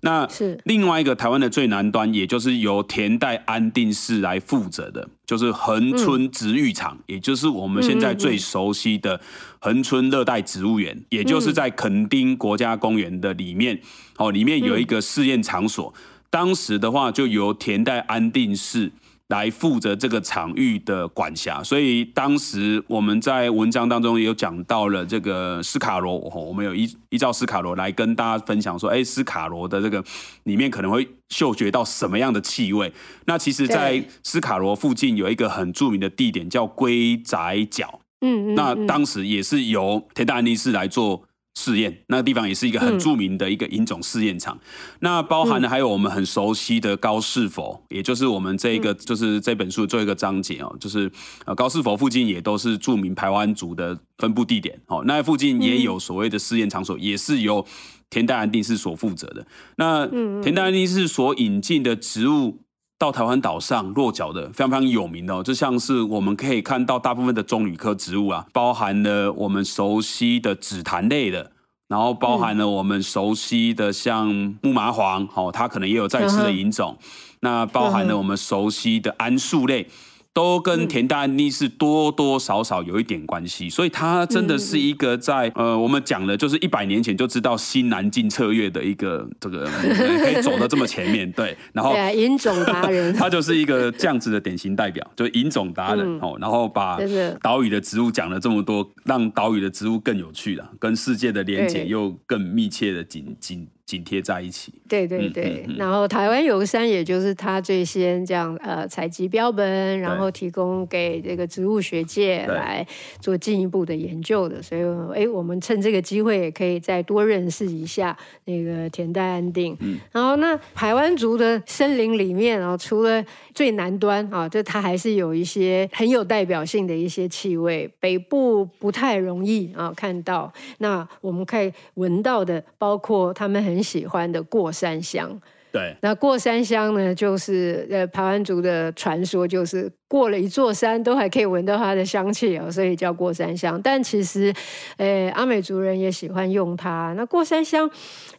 [0.00, 0.58] 那是。
[0.64, 9.20] 另外一个台湾的最南端，也就是由田代安定市来负责的，就是恒春植育场，也就是我们现在最熟悉的
[9.60, 13.80] 恒春热带植物园，也就是在垦丁国家公园的里面，
[14.16, 15.94] 哦，里面有一个试验场所，
[16.34, 18.90] 当时的话就由田代安定氏。
[19.28, 30.04] 来负责这个场域的管辖，所以当时我们在文章当中也有讲到了这个斯卡罗，我们有依依照斯卡罗来跟大家分享说，哎，斯卡罗的这个
[30.42, 32.92] 里面可能会嗅觉到什么样的气味？
[33.24, 41.24] 那其实，在斯卡罗附近有一个很著名的地点叫龟仔角，嗯，那当时也是由田代安定氏来做。
[41.56, 44.60] 试验那个地方也是一个很著名的一个引种试验场，嗯、
[45.00, 51.10] 那包含了还有我们很熟悉的高士佛，嗯、也就是我们这一个就是这本书的最后一个章节哦，就是
[51.46, 57.64] 呃高士佛附近也都是著名排湾族的分布地点哦，那附近也有所谓的试验场所，也是由
[58.10, 59.46] 田代安定是所负责的。
[59.76, 60.06] 那
[60.42, 62.63] 田代安定是所引进的植物
[63.04, 65.42] 到台湾岛上落脚的，非常非常有名的哦。
[65.42, 71.50] 就像是我们可以看到大部分的棕榈科植物啊，包含了我们熟悉的紫檀类的。
[71.86, 74.26] 然后包含了我们熟悉的像
[74.62, 76.96] 木麻黄，哦，它可能也有在吃的引种。
[77.40, 79.86] 那包含了我们熟悉的桉树类。
[80.34, 96.98] 都跟田大安定是多多少少有一点关系，所以他真的是一个在呃，我们讲的就是一百年前就知道西南进策略的一个这个可以走到这么前面， 对，然后对啊，引种达人， 他就是一个这样子的典型代表，就引种达人哦，然后把
[97.40, 103.68] 岛屿的植物讲了这么多，让岛屿的植物更有趣了，跟世界的连接又更密切的紧紧。
[103.86, 105.62] 紧贴在一起，对对对。
[105.66, 112.86] 嗯嗯嗯、然后台湾游山，也就是他最先这样呃采集标本，然后提供给这个植物学界来
[113.20, 114.62] 做进一步的研究的。
[114.62, 114.80] 所以，
[115.14, 118.16] 哎，我们趁这个机会，也可以再多认识一下
[118.46, 119.76] 那个田代安定。
[119.80, 130.50] 嗯、然后，那台湾族的森林里面啊，除了最南端啊，就它还是有一些很有代表性的一些气味，北部不太容易啊看到。
[130.78, 133.73] 那我们可以闻到的，包括他们很。
[133.74, 135.40] 很喜欢的过山香，
[135.74, 143.82] 对，那过山香呢，就是呃，排湾族的传说，就是过了一座山都还可以闻到它的香气哦，所以叫过山香。
[143.82, 144.54] 但其实，
[144.98, 147.12] 呃，阿美族人也喜欢用它。
[147.16, 147.90] 那过山香。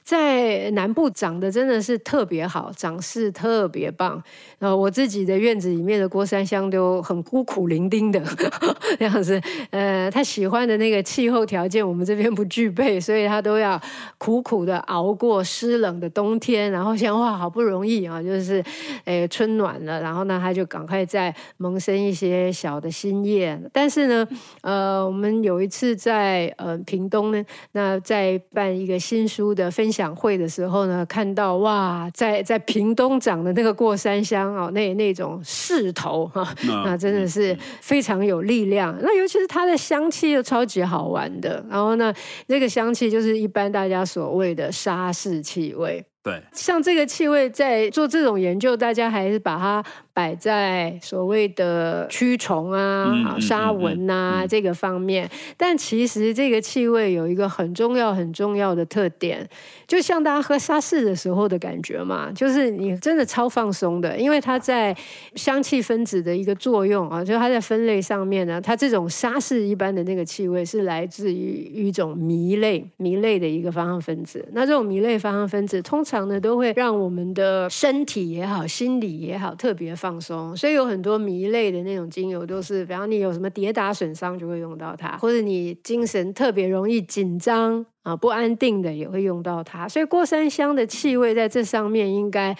[0.05, 4.21] 在南部长得真的是特别好，长势特别棒。
[4.59, 8.21] 然后我自己的院子里面的过山香都很孤苦伶仃的
[8.99, 9.41] 这样子。
[9.71, 13.81] 呃，他喜欢的那个气候条件我们这边不具备，所以他都要
[14.19, 16.71] 苦苦的熬过湿冷的冬天。
[16.71, 18.63] 然后像哇，好不容易啊，就是
[19.03, 23.61] 诶春暖了，然后呢他就赶快再萌生一些小的新叶。
[23.73, 24.27] 但是呢，
[24.61, 30.05] 呃，我们有一次在呃屏东呢，那在办一个新书的分享。
[30.15, 36.47] 会的时候呢，看到哇，在在屏东长的那个过山香哦，那那种势头哈，
[36.85, 38.97] 那真的是非常有力量。
[39.01, 42.13] 那尤其是它的香气又超级好玩的，然后呢，
[42.47, 46.05] 那个香气就是一般大家所谓的沙士气味。
[46.25, 49.83] 对，像这个气味在做这种研究，大家还是把它。
[50.15, 59.45] 摆在所谓的驱虫啊、沙蚊啊这个方面，但其实这个气味有一个很重要、很重要的特点，
[59.85, 64.95] 就像大家喝沙士的时候的感觉嘛，就是你真的超放松的，因为它在
[65.35, 74.47] 香气分子的一个作用啊，就它在分类上面呢，它这种沙士一般的那个气味是来自于一种醚类、醚类的一个芳香分子。
[74.53, 89.89] 那这种醚类芳香分子通常呢，都会让我们的身体也好、心理也好特别放松，所以有很多迷类的那种精油都是，比方你有什么跌打损伤就会用到它，或者你精神特别容易紧张啊、不安定的也会用到它。
[89.89, 92.55] 所以过山香的气味在这上面应该。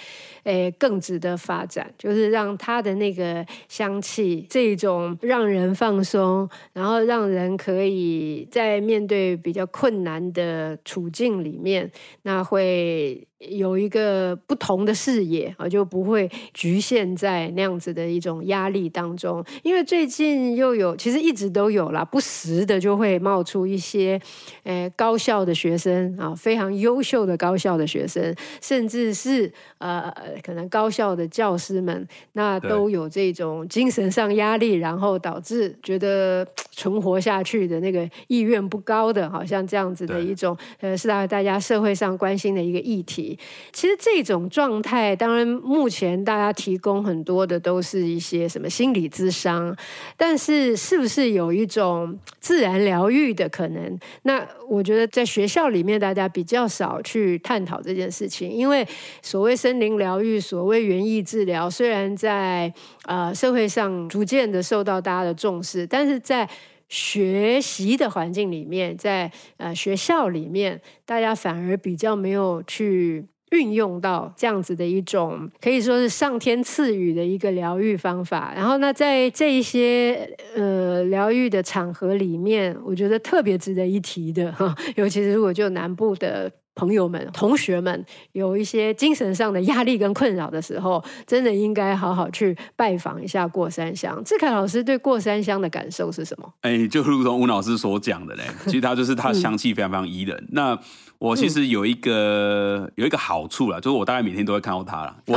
[0.46, 11.90] 诶，更值得发展，就是让它的那个香气，这种让人放松，然后让人可以在面对比较困难的处境里面，
[12.22, 19.44] 那会有一个不同的视野啊，就不会局限在那样子的一种压力当中。
[19.64, 24.22] 因为最近又有，其实一直都有啦，不时的就会冒出一些，
[24.62, 30.14] 诶，高效校的学生啊，非常优秀的高校的学生，甚至是呃。
[30.44, 43.38] 可能高校的教师们，那都有这种精神上压力，然后导致觉得存活下去的那个意愿不高的，好像这样子的一种，呃，是大家社会上关心的一个议题。
[43.74, 49.76] 其实这种状态，当然目前大家提供很多的都是一些什么心理咨商，
[50.16, 54.00] 但是是不是有一种自然疗愈的可能？
[54.24, 58.88] 那我觉得在学校里面，大家比较少去探讨这件事情，因为
[59.22, 60.36] 所谓森林疗愈。
[60.46, 62.72] 所谓园艺治疗，虽然在
[63.06, 66.48] 呃社会上逐渐的受到大家的重视，但是在
[66.88, 78.54] 学习的环境里面，在呃学校里面，大家反而比较没有去运用到这样子的一种可以说是上天赐予的一个疗愈方法。
[78.56, 86.52] 然后呢，在这一些呃疗愈的场合里面，我觉得特别值得一提的哈， 尤其是如果就南部的。
[86.78, 94.22] 朋友们、同学们，有一些精神上的压力跟困扰的时候，真的应该好好去拜访一下过山香。
[94.26, 96.54] 志凯老师对过山香的感受是什么？
[96.64, 100.36] 哎、欸，就如同吴老师所讲的嘞，其实它就是它香气非常非常宜人。
[100.38, 100.80] 嗯、那
[101.26, 105.16] 我其实有一个、嗯、有一个好处啦，就是我大概每天都会看到它啦。
[105.26, 105.36] 我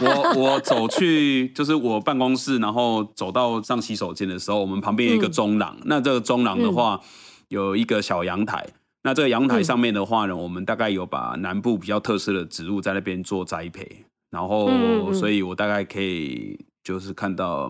[0.00, 5.74] 我我走去就是我办公室，然后走到上洗手间的时候，我们旁边有一个中廊。
[5.80, 7.00] 嗯、那这个中廊的话，
[7.48, 8.64] 有一个小阳台。
[9.02, 16.58] 那这个阳台上面的话呢，嗯、我们大概有把南部比较特色的植物在那边做栽培，然后，嗯嗯所以我大概可以。
[16.86, 17.68] 就是看到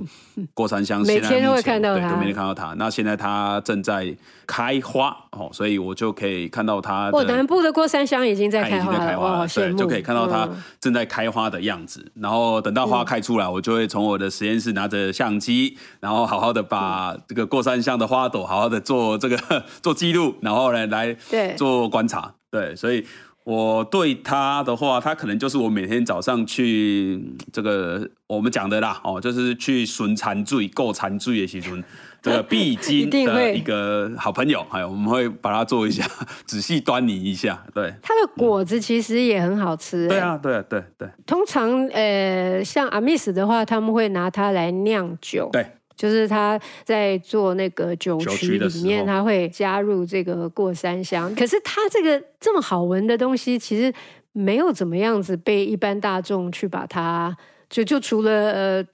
[0.52, 2.74] 过山香，每天都会看到它，对，每天看到它。
[2.74, 4.14] 那现在它正在
[4.46, 7.08] 开花哦，所以我就可以看到它。
[7.14, 10.46] 哦，南部的过山香已经在开花了，开花了，对，就可以看到它
[10.78, 12.02] 正在开花的样子。
[12.14, 19.38] 嗯、然后等到花开出来，我就会从我的实验室拿着相机，然后好好的把这个过山香的花朵好好的做这个
[19.80, 21.16] 做记录，然后呢来
[21.56, 22.34] 做观察。
[22.50, 23.06] 对，所以。
[23.46, 27.22] 我对他的话，他可能就是我每天早上去
[27.52, 31.76] 这个我们讲的啦，哦，就是去寻残醉、购残醉的时候，
[32.20, 34.66] 这个必 经的一个好朋友。
[34.68, 36.04] 还有我们会把它做一下，
[36.44, 37.64] 仔细端倪一下。
[37.72, 40.08] 对，它的果子其实也很好吃。
[40.08, 41.08] 对啊，对啊，对对。
[41.24, 45.48] 通常呃，像阿密斯的话，他们会拿它来酿酒。
[45.52, 45.64] 对。
[45.96, 51.34] 就是他在做那个酒曲里面，他会加入这个过山香。
[51.34, 53.92] 可是他这个这么好闻的东西，其实
[54.32, 57.36] 没有怎么样子被一般大众去把它。
[57.68, 58.84] 就就除了呃，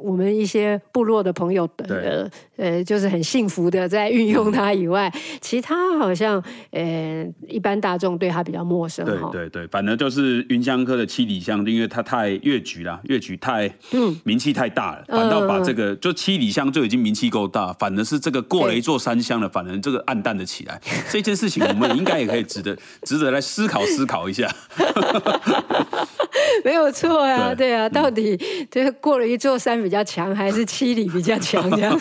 [0.00, 9.04] 我们一些部落的朋友的呃，呃，就是很幸福的在运用它以外，其他好像呃，一般大众对它比较陌生。
[9.04, 20.80] 对对对，反正就是云香科的七里香，因为它太越橘啦，越橘太嗯名气太大了，反倒把这个就七里香就已经名气够大，反而是这个过了一座山香了，反而这个暗淡了起来。
[21.10, 24.50] 这件事情我们应该也可以值得 值得来思考思考一下。
[26.64, 28.36] 没有错、啊，对啊，到底
[28.70, 31.98] 就是过了一座山比较强，还是七里比较强这样？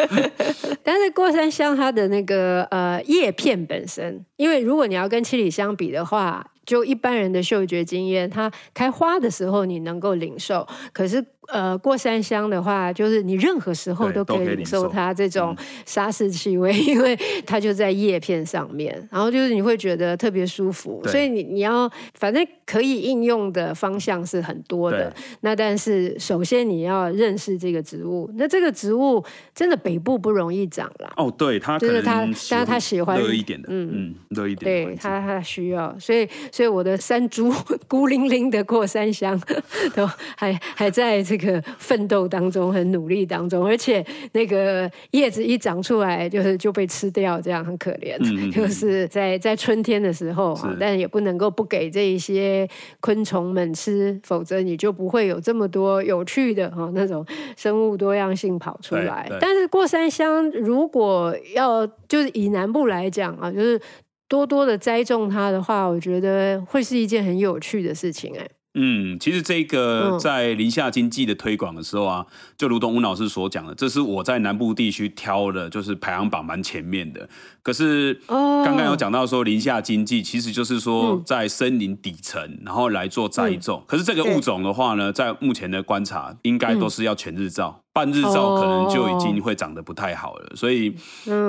[0.82, 11.24] 但是过山香它的那个呃叶片本身，因为如果你要跟七里相比的话，就一般人的嗅觉经验，它开花的时候你能够领受，可是。
[11.48, 17.16] 呃，过山香的话，就是你任何时候都可以领受它这种沙士气味， 因为
[17.46, 21.00] 它就在叶片上面，然后就是你会觉得特别舒服。
[21.06, 25.14] 所以你你要反正可以应用的方向是很多的。
[25.42, 29.24] 那但是首先你要认识这个植物，那这个植物
[29.54, 31.12] 真的北部不容易长啦。
[31.16, 34.86] 哦，对，它就是它，但是它喜欢热一点的，嗯嗯，热一点。
[34.86, 37.54] 对，它它需要，所以所以我的山猪
[37.86, 39.40] 孤零零的过山香
[39.94, 40.04] 都
[40.36, 41.35] 还还在这个。
[41.36, 48.16] 这个奋斗当中，很努力当中，而且那个叶子一长出来，就是就被吃掉，这样很可怜。
[48.50, 52.66] 就是在在春天的时候啊，但也不能够不给这一些
[53.00, 57.24] 昆虫们吃，否则你就不会有这么多有趣的哈那种
[57.56, 59.30] 生物多样性跑出来。
[59.38, 63.78] 但是过山香如果要就是以南部来讲啊，就是
[64.26, 68.48] 多多的栽种它的话，我觉得会是一件很有趣的事情哎。
[68.78, 72.26] 嗯，其实这个在林下经济的推广的时候啊，
[72.58, 77.26] 就如同吴老师所讲的，这是我在南部地区挑的，就是排行榜蛮前面的。
[77.62, 83.82] 可是刚刚有讲到说林下经济，其实就是说在森林底层，然后来做栽种。
[83.86, 87.80] 可是这个物种的话呢，在目前的观察，应该都是要全日照。
[87.96, 90.94] 半日照可能就已经会长得不太好了，哦、所以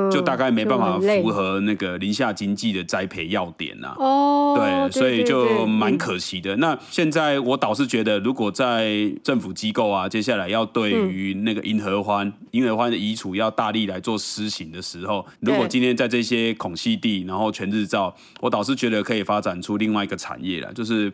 [0.10, 3.95] 就大概没办法符合那个林下经济的栽培要点呐、啊。
[4.00, 6.56] 哦，对，所以就蛮可惜的。
[6.56, 21.12] 那现在我倒是觉得，如果在政府机构啊，接下来要对于那个银合欢、银合欢的移除要大力来做施行的时候，如果今天在这些孔隙地，然后全日照，我倒是觉得可以发展出另外一个产业了，就是。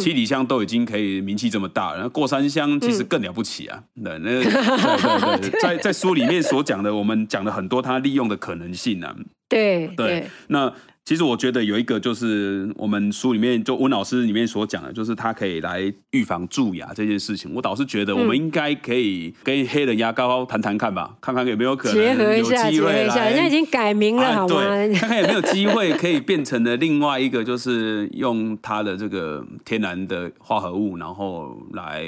[0.00, 3.82] 七里香都已经可以名气这么大了，那过山香其实更了不起啊！
[3.96, 9.14] 嗯、对，那对对对， 在在书里面所讲的，我们讲了很多它利用的可能性啊。
[9.48, 10.72] 对对，对，那。
[11.06, 15.80] 其实我觉得有一个就是我们书里面就温老师里面所讲的，就是它可以来
[16.10, 17.54] 预防蛀牙这件事情。
[17.54, 23.24] 我倒是觉得我们应该可以跟黑人牙膏谈谈看吧，看看有没有可能结合一下，结合一下。
[23.24, 24.56] 人家已经改名了，啊、好吗？
[24.56, 32.04] 对，看看有没有机会可以变成了另外一个，就是用它的这个天然的化合物，然后来。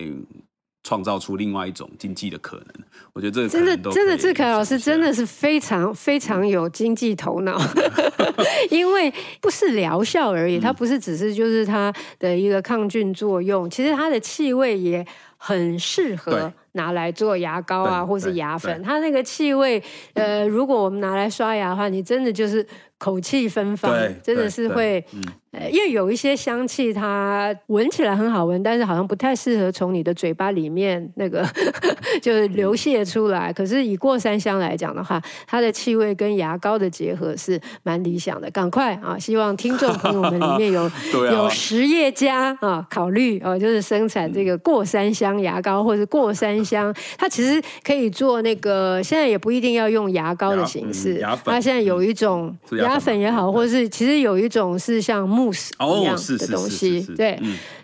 [0.89, 2.67] 创造出另外一种经济的可能，
[3.13, 7.61] 我觉得这个真的真的志凯老师真的是非常非常有经济头脑，
[8.73, 18.83] 因为不是疗效而已，它不是只是就是它的一个抗菌作用，其实它的气味也很适合拿来做牙膏啊，或是牙粉。
[18.83, 19.83] 它那个气味，
[20.15, 22.67] 呃，如果我们拿来刷牙的话，你真的就是
[22.99, 23.93] 口气芬芳，
[24.23, 25.05] 真的是会。
[25.73, 31.45] 因为有一些香气，它闻起来很好闻，但是好像不太适合从你的嘴巴里面那个
[32.23, 33.51] 就是流泻出来。
[33.53, 38.49] 可是以过山香来讲的话，它的气味跟牙膏的结合是蛮理想的。
[38.51, 39.19] 赶快啊！
[39.19, 40.89] 希望听众朋友们里面有
[41.33, 49.03] 有实业家啊，考虑啊，就是生产这个过山香牙膏，或者过山香，它其实可以做那个。
[49.03, 52.55] 现在也不一定要用牙膏的形式，它现在有一种
[52.89, 57.39] 要牙粉也好，或者是其实有一种是像慕斯一样的东西，对。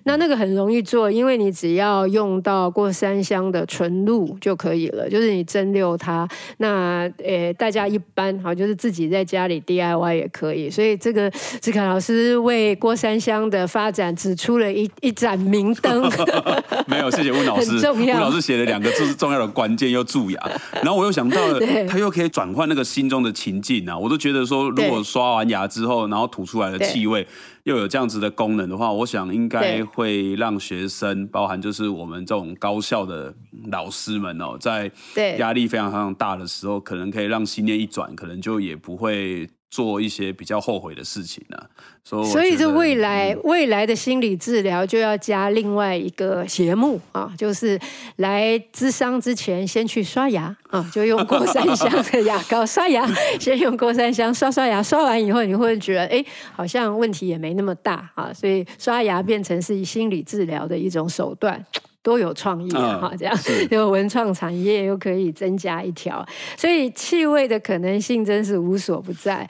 [0.05, 6.29] 那那个很容易做，因为你只要用到过三香的纯露就可以了，就是你蒸馏它。
[6.59, 10.69] 那呃，大家一般好，就是自己在家里 DIY 也可以。
[10.71, 11.31] 所以这个
[11.61, 16.09] 志凯老师为过三香的发展指出了一一盏明灯。
[16.87, 17.77] 没有，谢谢温老师。
[17.91, 20.41] 温老师写了两个字是重要的关键，又蛀牙。
[20.83, 23.97] 然后我又想到了，他又可以转换那个心中的情境啊！
[23.97, 27.27] 我都觉得说，如果刷完牙之后，然后吐出来的气味。
[27.65, 33.35] 又有这样子的功能的话，我想应该会让学生，包含就是我们这种高校的
[33.71, 34.91] 老师们哦，在
[35.39, 39.49] 压力非常非常大的时候，可能可以让心念一转，可能就也不会。
[39.75, 41.67] 做一些比较后悔的事情呢、啊，
[42.05, 47.77] 所以所以这未来、嗯、未来的心理治疗就要加另外一个节目啊，就是
[48.19, 53.05] 来咨商之前先去刷牙啊，就用过三香的牙膏刷牙，
[53.41, 61.67] 先用过三香刷刷牙，刷完以后你会觉得哎、欸，好像问题也没那么大啊，所以刷牙变成是心理治疗的一种手段。
[62.05, 62.99] 多有创意啊！
[63.01, 63.35] 哈、嗯，这样
[63.73, 66.25] 有文创产业又可以增加一条，
[66.57, 69.49] 所以气味的可能性真是无所不在。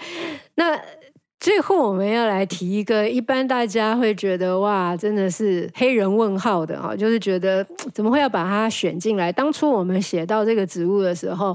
[0.55, 0.81] 那
[1.41, 9.33] 最后我们要来提一个，一般大家会觉得哇，真的是黑人问号的啊，就是觉得怎么会要把它选进来？
[9.33, 11.55] 当初我们写到这个植物的时候。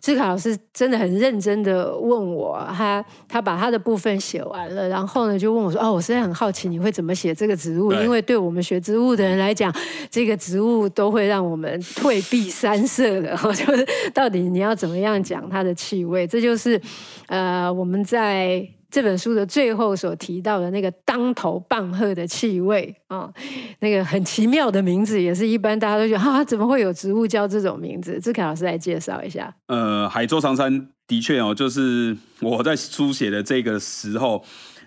[0.00, 9.72] 智凯老师真的很认真的问我，他他把他的部分写完了，然后呢就问我说：“哦，我实在很好奇你会怎么写这个植物，因为对我们学植物的人来讲，
[10.10, 16.80] 这个植物都会让我们退避三舍的， 就是到底你要怎么样讲它的气味，这就是
[17.26, 23.32] 呃我们在。”这本书的最后所提到的那个当头棒喝的气味啊，
[23.78, 28.20] 那个很奇妙的名字，也是一般大家都觉得啊，怎么会有植物叫这种名字？
[28.20, 29.54] 志凯老师来介绍一下。
[29.68, 34.44] 呃，海州长山的确哦，就是我在书写的这个时候，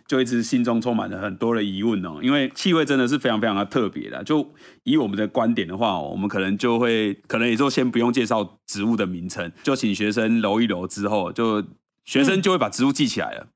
[0.08, 4.24] 就一直心中充满了很多的疑问哦，因为气味真的是非常非常的特别的。
[4.24, 4.46] 就
[4.84, 11.64] 以我们的观点的话，我们可能就会，可能也就先不用介绍植物的名称，就请学生揉一揉之后，就
[12.06, 13.48] 学生就会把植物记起来了。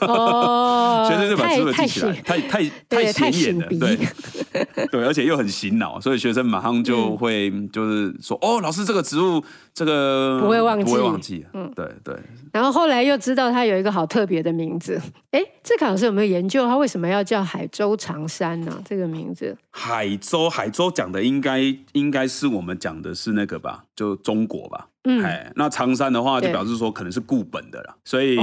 [0.00, 3.98] 嗯哦，学生就把植物记起来，太太太显眼了，对
[4.90, 9.42] 对，而且又很洗脑，所以学生马上就会就是说，哦，老师这个植物
[9.74, 12.16] 这个不会忘记，不会忘记，嗯，对对。
[12.52, 15.00] 然后后来又知道它有一个好特别的名字，
[15.32, 18.80] 哎，志凯老师有没有研究它为什么要叫海州长山呢？
[18.84, 21.60] 这个名字，海州海州讲的应该
[21.92, 24.86] 应该是我们讲的是那个吧，就中国吧。
[25.08, 28.36] 嗯，那长山的话就表示说可能是固本的啦， 所以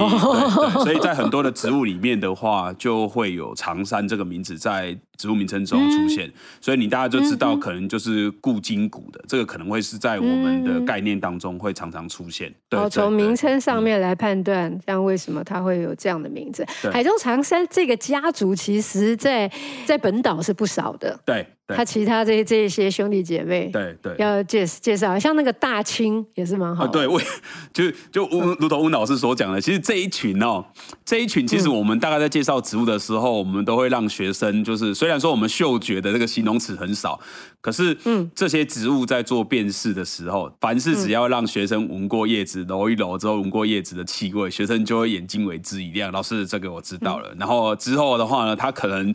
[0.84, 12.54] 所以在很多的植物里面的话，就会有长山这个名字在植物名称中出现，所以你大家就知道可能就是固筋骨的，这个可能会是在我们的概念当中会常常出现。
[12.68, 16.66] 对，从名称上面来判断，像为什么它会有这样的名字？
[16.92, 19.50] 海中长山这个家族其实在
[19.86, 21.20] 在本岛是不少的。
[21.26, 21.46] 对。
[21.68, 26.92] 他其他这这些兄弟姐妹，对对，要介介绍，像那个大青也是蛮好的。
[26.92, 27.20] 对，我
[27.74, 30.64] 就就吴 如同温老师所讲的，其实这一群哦，
[31.04, 37.20] 这一群其实我们大概在介绍植物的时候，我们都会让学生就是，虽然说我们嗅觉的这个形容词很少，
[37.66, 46.12] 可是嗯，这些植物在做辨识的时候，凡是只要让学生闻过叶子，揉一揉之后闻过叶子的气味，学生就会眼睛为之一亮。
[46.12, 47.34] 老师，这个我知道了。
[47.40, 49.12] 然后之后的话呢，他可能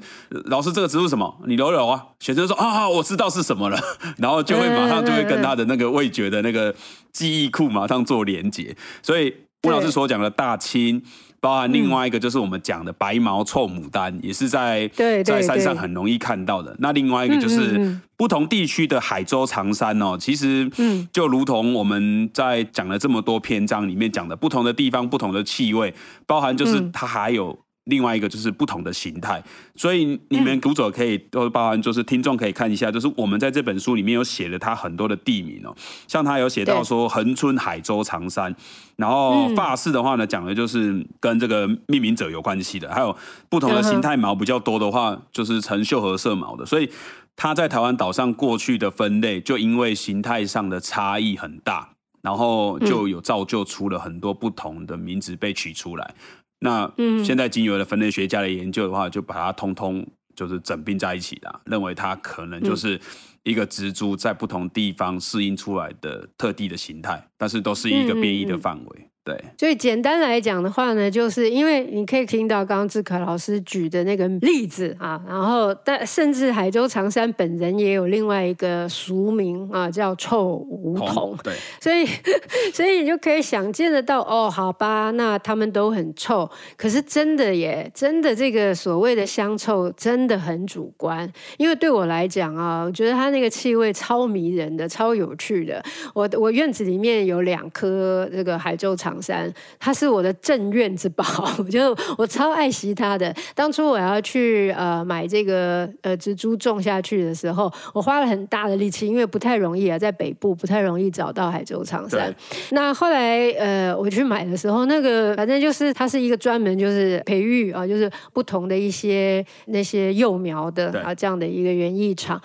[0.46, 1.32] 老师这个植物什么？
[1.46, 2.44] 你揉揉啊，学生。
[2.44, 3.78] 就说啊，我知道是什么了，
[4.18, 6.74] 然后就会马上就会跟他的那个味觉的那个
[7.12, 8.76] 记忆库马上做连接。
[9.00, 9.32] 所以
[9.62, 11.00] 温老师所讲的大青，
[11.40, 14.86] 包含另外一个就是我们讲的白毛臭牡丹，也是在
[15.24, 16.76] 在山上很容易看到的。
[16.78, 20.70] 那另外一个就是不同地区的海州长山哦，其实
[21.12, 25.94] 就如同我们在讲了这么多篇章里面讲的，不同的地方不同的气味，
[26.26, 27.58] 包含就是它还有。
[27.84, 29.42] 另外一个就是不同的形态，
[29.74, 35.74] 所以你们读者可以都包含，就是听众可以看一下，就是我们在这本书里面有写了它很多的地名哦，
[36.06, 38.54] 像他有写到说恒春、海州、长山，
[38.96, 43.16] 然后发式的话呢，讲的就是跟这个命名者有关系的，还有
[43.48, 46.88] 不同的形态毛比较多的话，就是呈秀和色毛的，所以
[47.34, 51.88] 它在台湾岛上过去的分类，就因为形态上的差异很大，
[52.20, 56.14] 然后就有造就出了很多不同的名字被取出来。
[56.60, 56.90] 那
[57.24, 60.06] 现在经由了分类学家的研究的话，就把它通通
[60.36, 63.00] 就是整并在一起了，认为它可能就是
[63.42, 69.09] 一个植株在不同地方适应出来的特地的形态，但是都是一个变异的范围。
[69.30, 81.36] 对，所以简单来讲的话呢，就是因为你可以听到刚刚志凯老师举的那个例子啊，然后但甚至海州长山本人也有另外一个俗名啊，叫臭梧桐。
[81.44, 82.04] 对， 所以
[82.74, 95.82] 所以你就可以想见得到哦，好吧，那他们都很臭，可是真的耶，真的这个所谓的香臭真的很主观，因为对我来讲啊，我觉得它那个气味超迷人的，超有趣的。
[96.14, 101.24] 我我院子里面有两棵这个海州长杉，它是我的镇院之宝，
[101.70, 103.34] 就我超爱惜它的。
[103.54, 112.34] 当初我要去呃买这个呃植株种下去的时候，我花了很大的力气，因为不太容易啊，在北部不太容易找到海州长山。
[112.70, 122.40] 那后来呃我去买的时候，那个反正就是它是一个专门就是培育啊，就是不同的一些那些幼苗的啊这样的一个园艺场。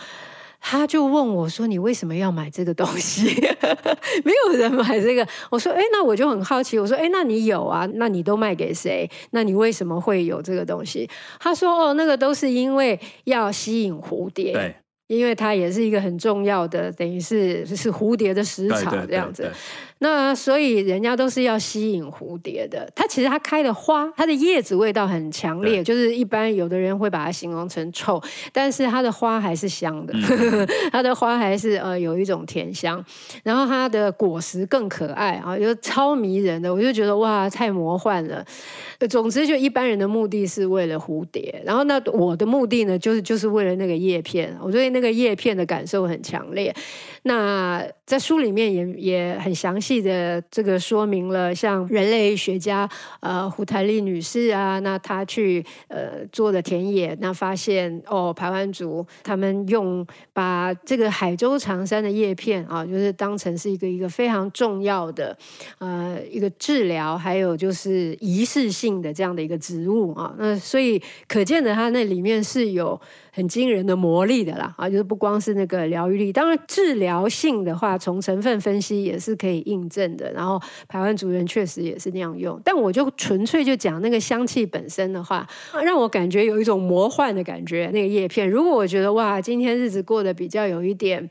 [0.67, 3.39] 他就问我说：“你为什么要买这个东西？
[4.25, 6.79] 没有人买这个。”我说：“哎，那我就很好奇。
[6.79, 7.87] 我说：哎，那你有啊？
[7.93, 9.07] 那你都卖给谁？
[9.29, 11.07] 那你为什么会有这个东西？”
[11.39, 19.51] 他说：“哦，那个都是因为要吸引蝴蝶，对，因为它也是一个很重要的，等于是是蝴蝶的食草这样子。”
[19.99, 22.91] 那所以人家都是要吸引蝴蝶的。
[22.93, 28.21] 它其实它开的花，它的叶子味道很强烈，就是一般有的人会把它形容成臭，
[28.51, 30.13] 但是它的花还是香的。
[30.13, 33.03] 嗯、 它的花还是呃有一种甜香，
[33.43, 36.73] 然后它的果实更可爱啊，就超迷人的。
[36.73, 38.45] 我就觉得哇，太魔幻了。
[39.09, 44.55] 总之，就一般人的目的是为了蝴蝶，然后那我的目的呢，就是就是为了那个叶片。
[44.61, 46.73] 我对那个叶片的感受很强烈。
[47.23, 52.87] 那在书里面也也很详细的这个说明了，像人类学家
[53.19, 65.35] 呃胡台丽女士啊，那她去呃做的田野，那发现哦排湾族他们用把这个海州长山的叶片啊，就是当成是一个一个非常重要的
[65.79, 73.01] 呃一个治疗，还有就是仪式性的这样的一个植物啊，那所以可见的它那里面是有。
[73.35, 80.31] 很惊人的魔力的啦，啊，就是不光是那个疗愈力，当然治疗性的话，从成分分析也是可以印证的。
[80.31, 80.57] 然后
[80.87, 85.45] 台湾族人确实也是那样用，但我就纯粹就讲那个香气本身的话，
[85.83, 87.89] 让我感觉有一种魔幻的感觉。
[87.91, 91.29] 那个叶片，如果我觉得哇，今天日子过得比较有一点。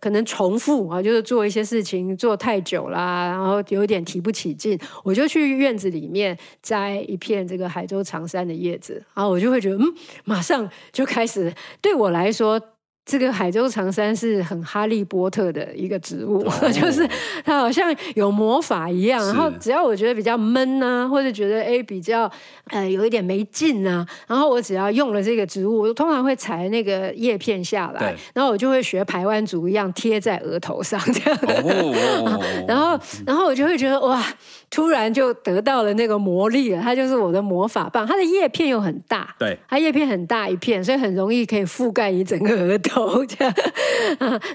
[0.00, 9.84] 可能重复啊，就是做一些事情做太久啦，然后有点提不起劲，我就去院子里面摘一片这个海州长山的叶子，然后我就会觉得，嗯，
[10.24, 12.60] 马上就开始对我来说。
[13.06, 17.08] 这个海州长山是很哈利波特的一个植物，哦、 就是
[17.44, 19.24] 它好像有魔法一样。
[19.24, 22.28] 然后只要我觉得比较闷呐、啊，或者觉得哎比较
[22.70, 31.38] 呃有一点没劲呐、啊，然后我只要用了这个植物，我通常会采那个叶片下来，然后我就会学排湾族一样贴在额头上这样。
[31.46, 34.20] 哦、 然后然后我就会觉得哇，
[34.68, 38.04] 突然就得到了那个魔力了，它就是我的魔法棒。
[38.04, 42.95] 它的叶片又很大，对，它叶片很大一片，所以很容易可以覆盖你整个额头。
[43.26, 43.54] 这样，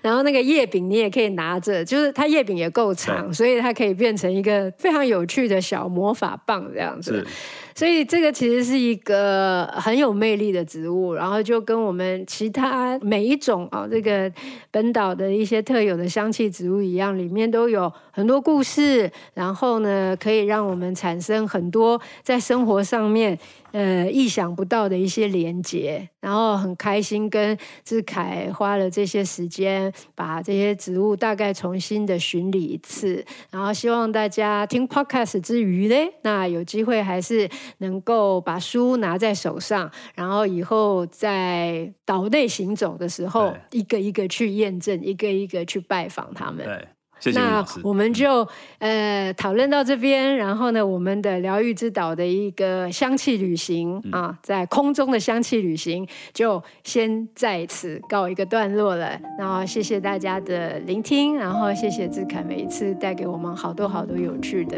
[0.01, 7.25] 然后那个叶柄你也可以拿着，就是它叶柄也够长，所以它可以变成一个非常有趣的小魔法棒这样子。
[7.73, 14.31] 所以这个其实是一个很有魅力的植物，然后就跟我们其他每一种啊这个
[14.69, 23.39] 本岛的一些特有的香气植物一样，里面都有很多故事，然后呢可以让我们产生很多在生活上面
[23.71, 37.49] 呃意想不到的一些连接，然后很开心跟志凯花了这些时间把这些植物大概重新的巡礼一次，然后希望大家听 Podcast 之余呢，那有机会还是。
[37.77, 46.63] 能够把书拿在手上，然后以后在岛内行走的时候，一个一个去验证，一个一个去拜访他们。
[46.65, 46.87] 对。
[47.21, 48.45] 谢谢那我们就
[48.79, 59.17] 呃讨论到这边，然后呢，我们的疗愈之岛的一个香气旅行、嗯、啊，在空中的香气旅行就先在此告一个段落了。
[59.37, 64.77] 然后谢谢大家的聆听，然后谢谢志凯每一次带给我们好多好多有趣的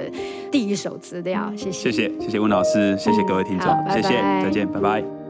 [0.51, 1.51] 第一手资料。
[1.55, 4.09] 谢谢，谢谢，谢谢温老师，谢谢各位听众，嗯、谢谢，
[4.43, 5.22] 再见，拜拜。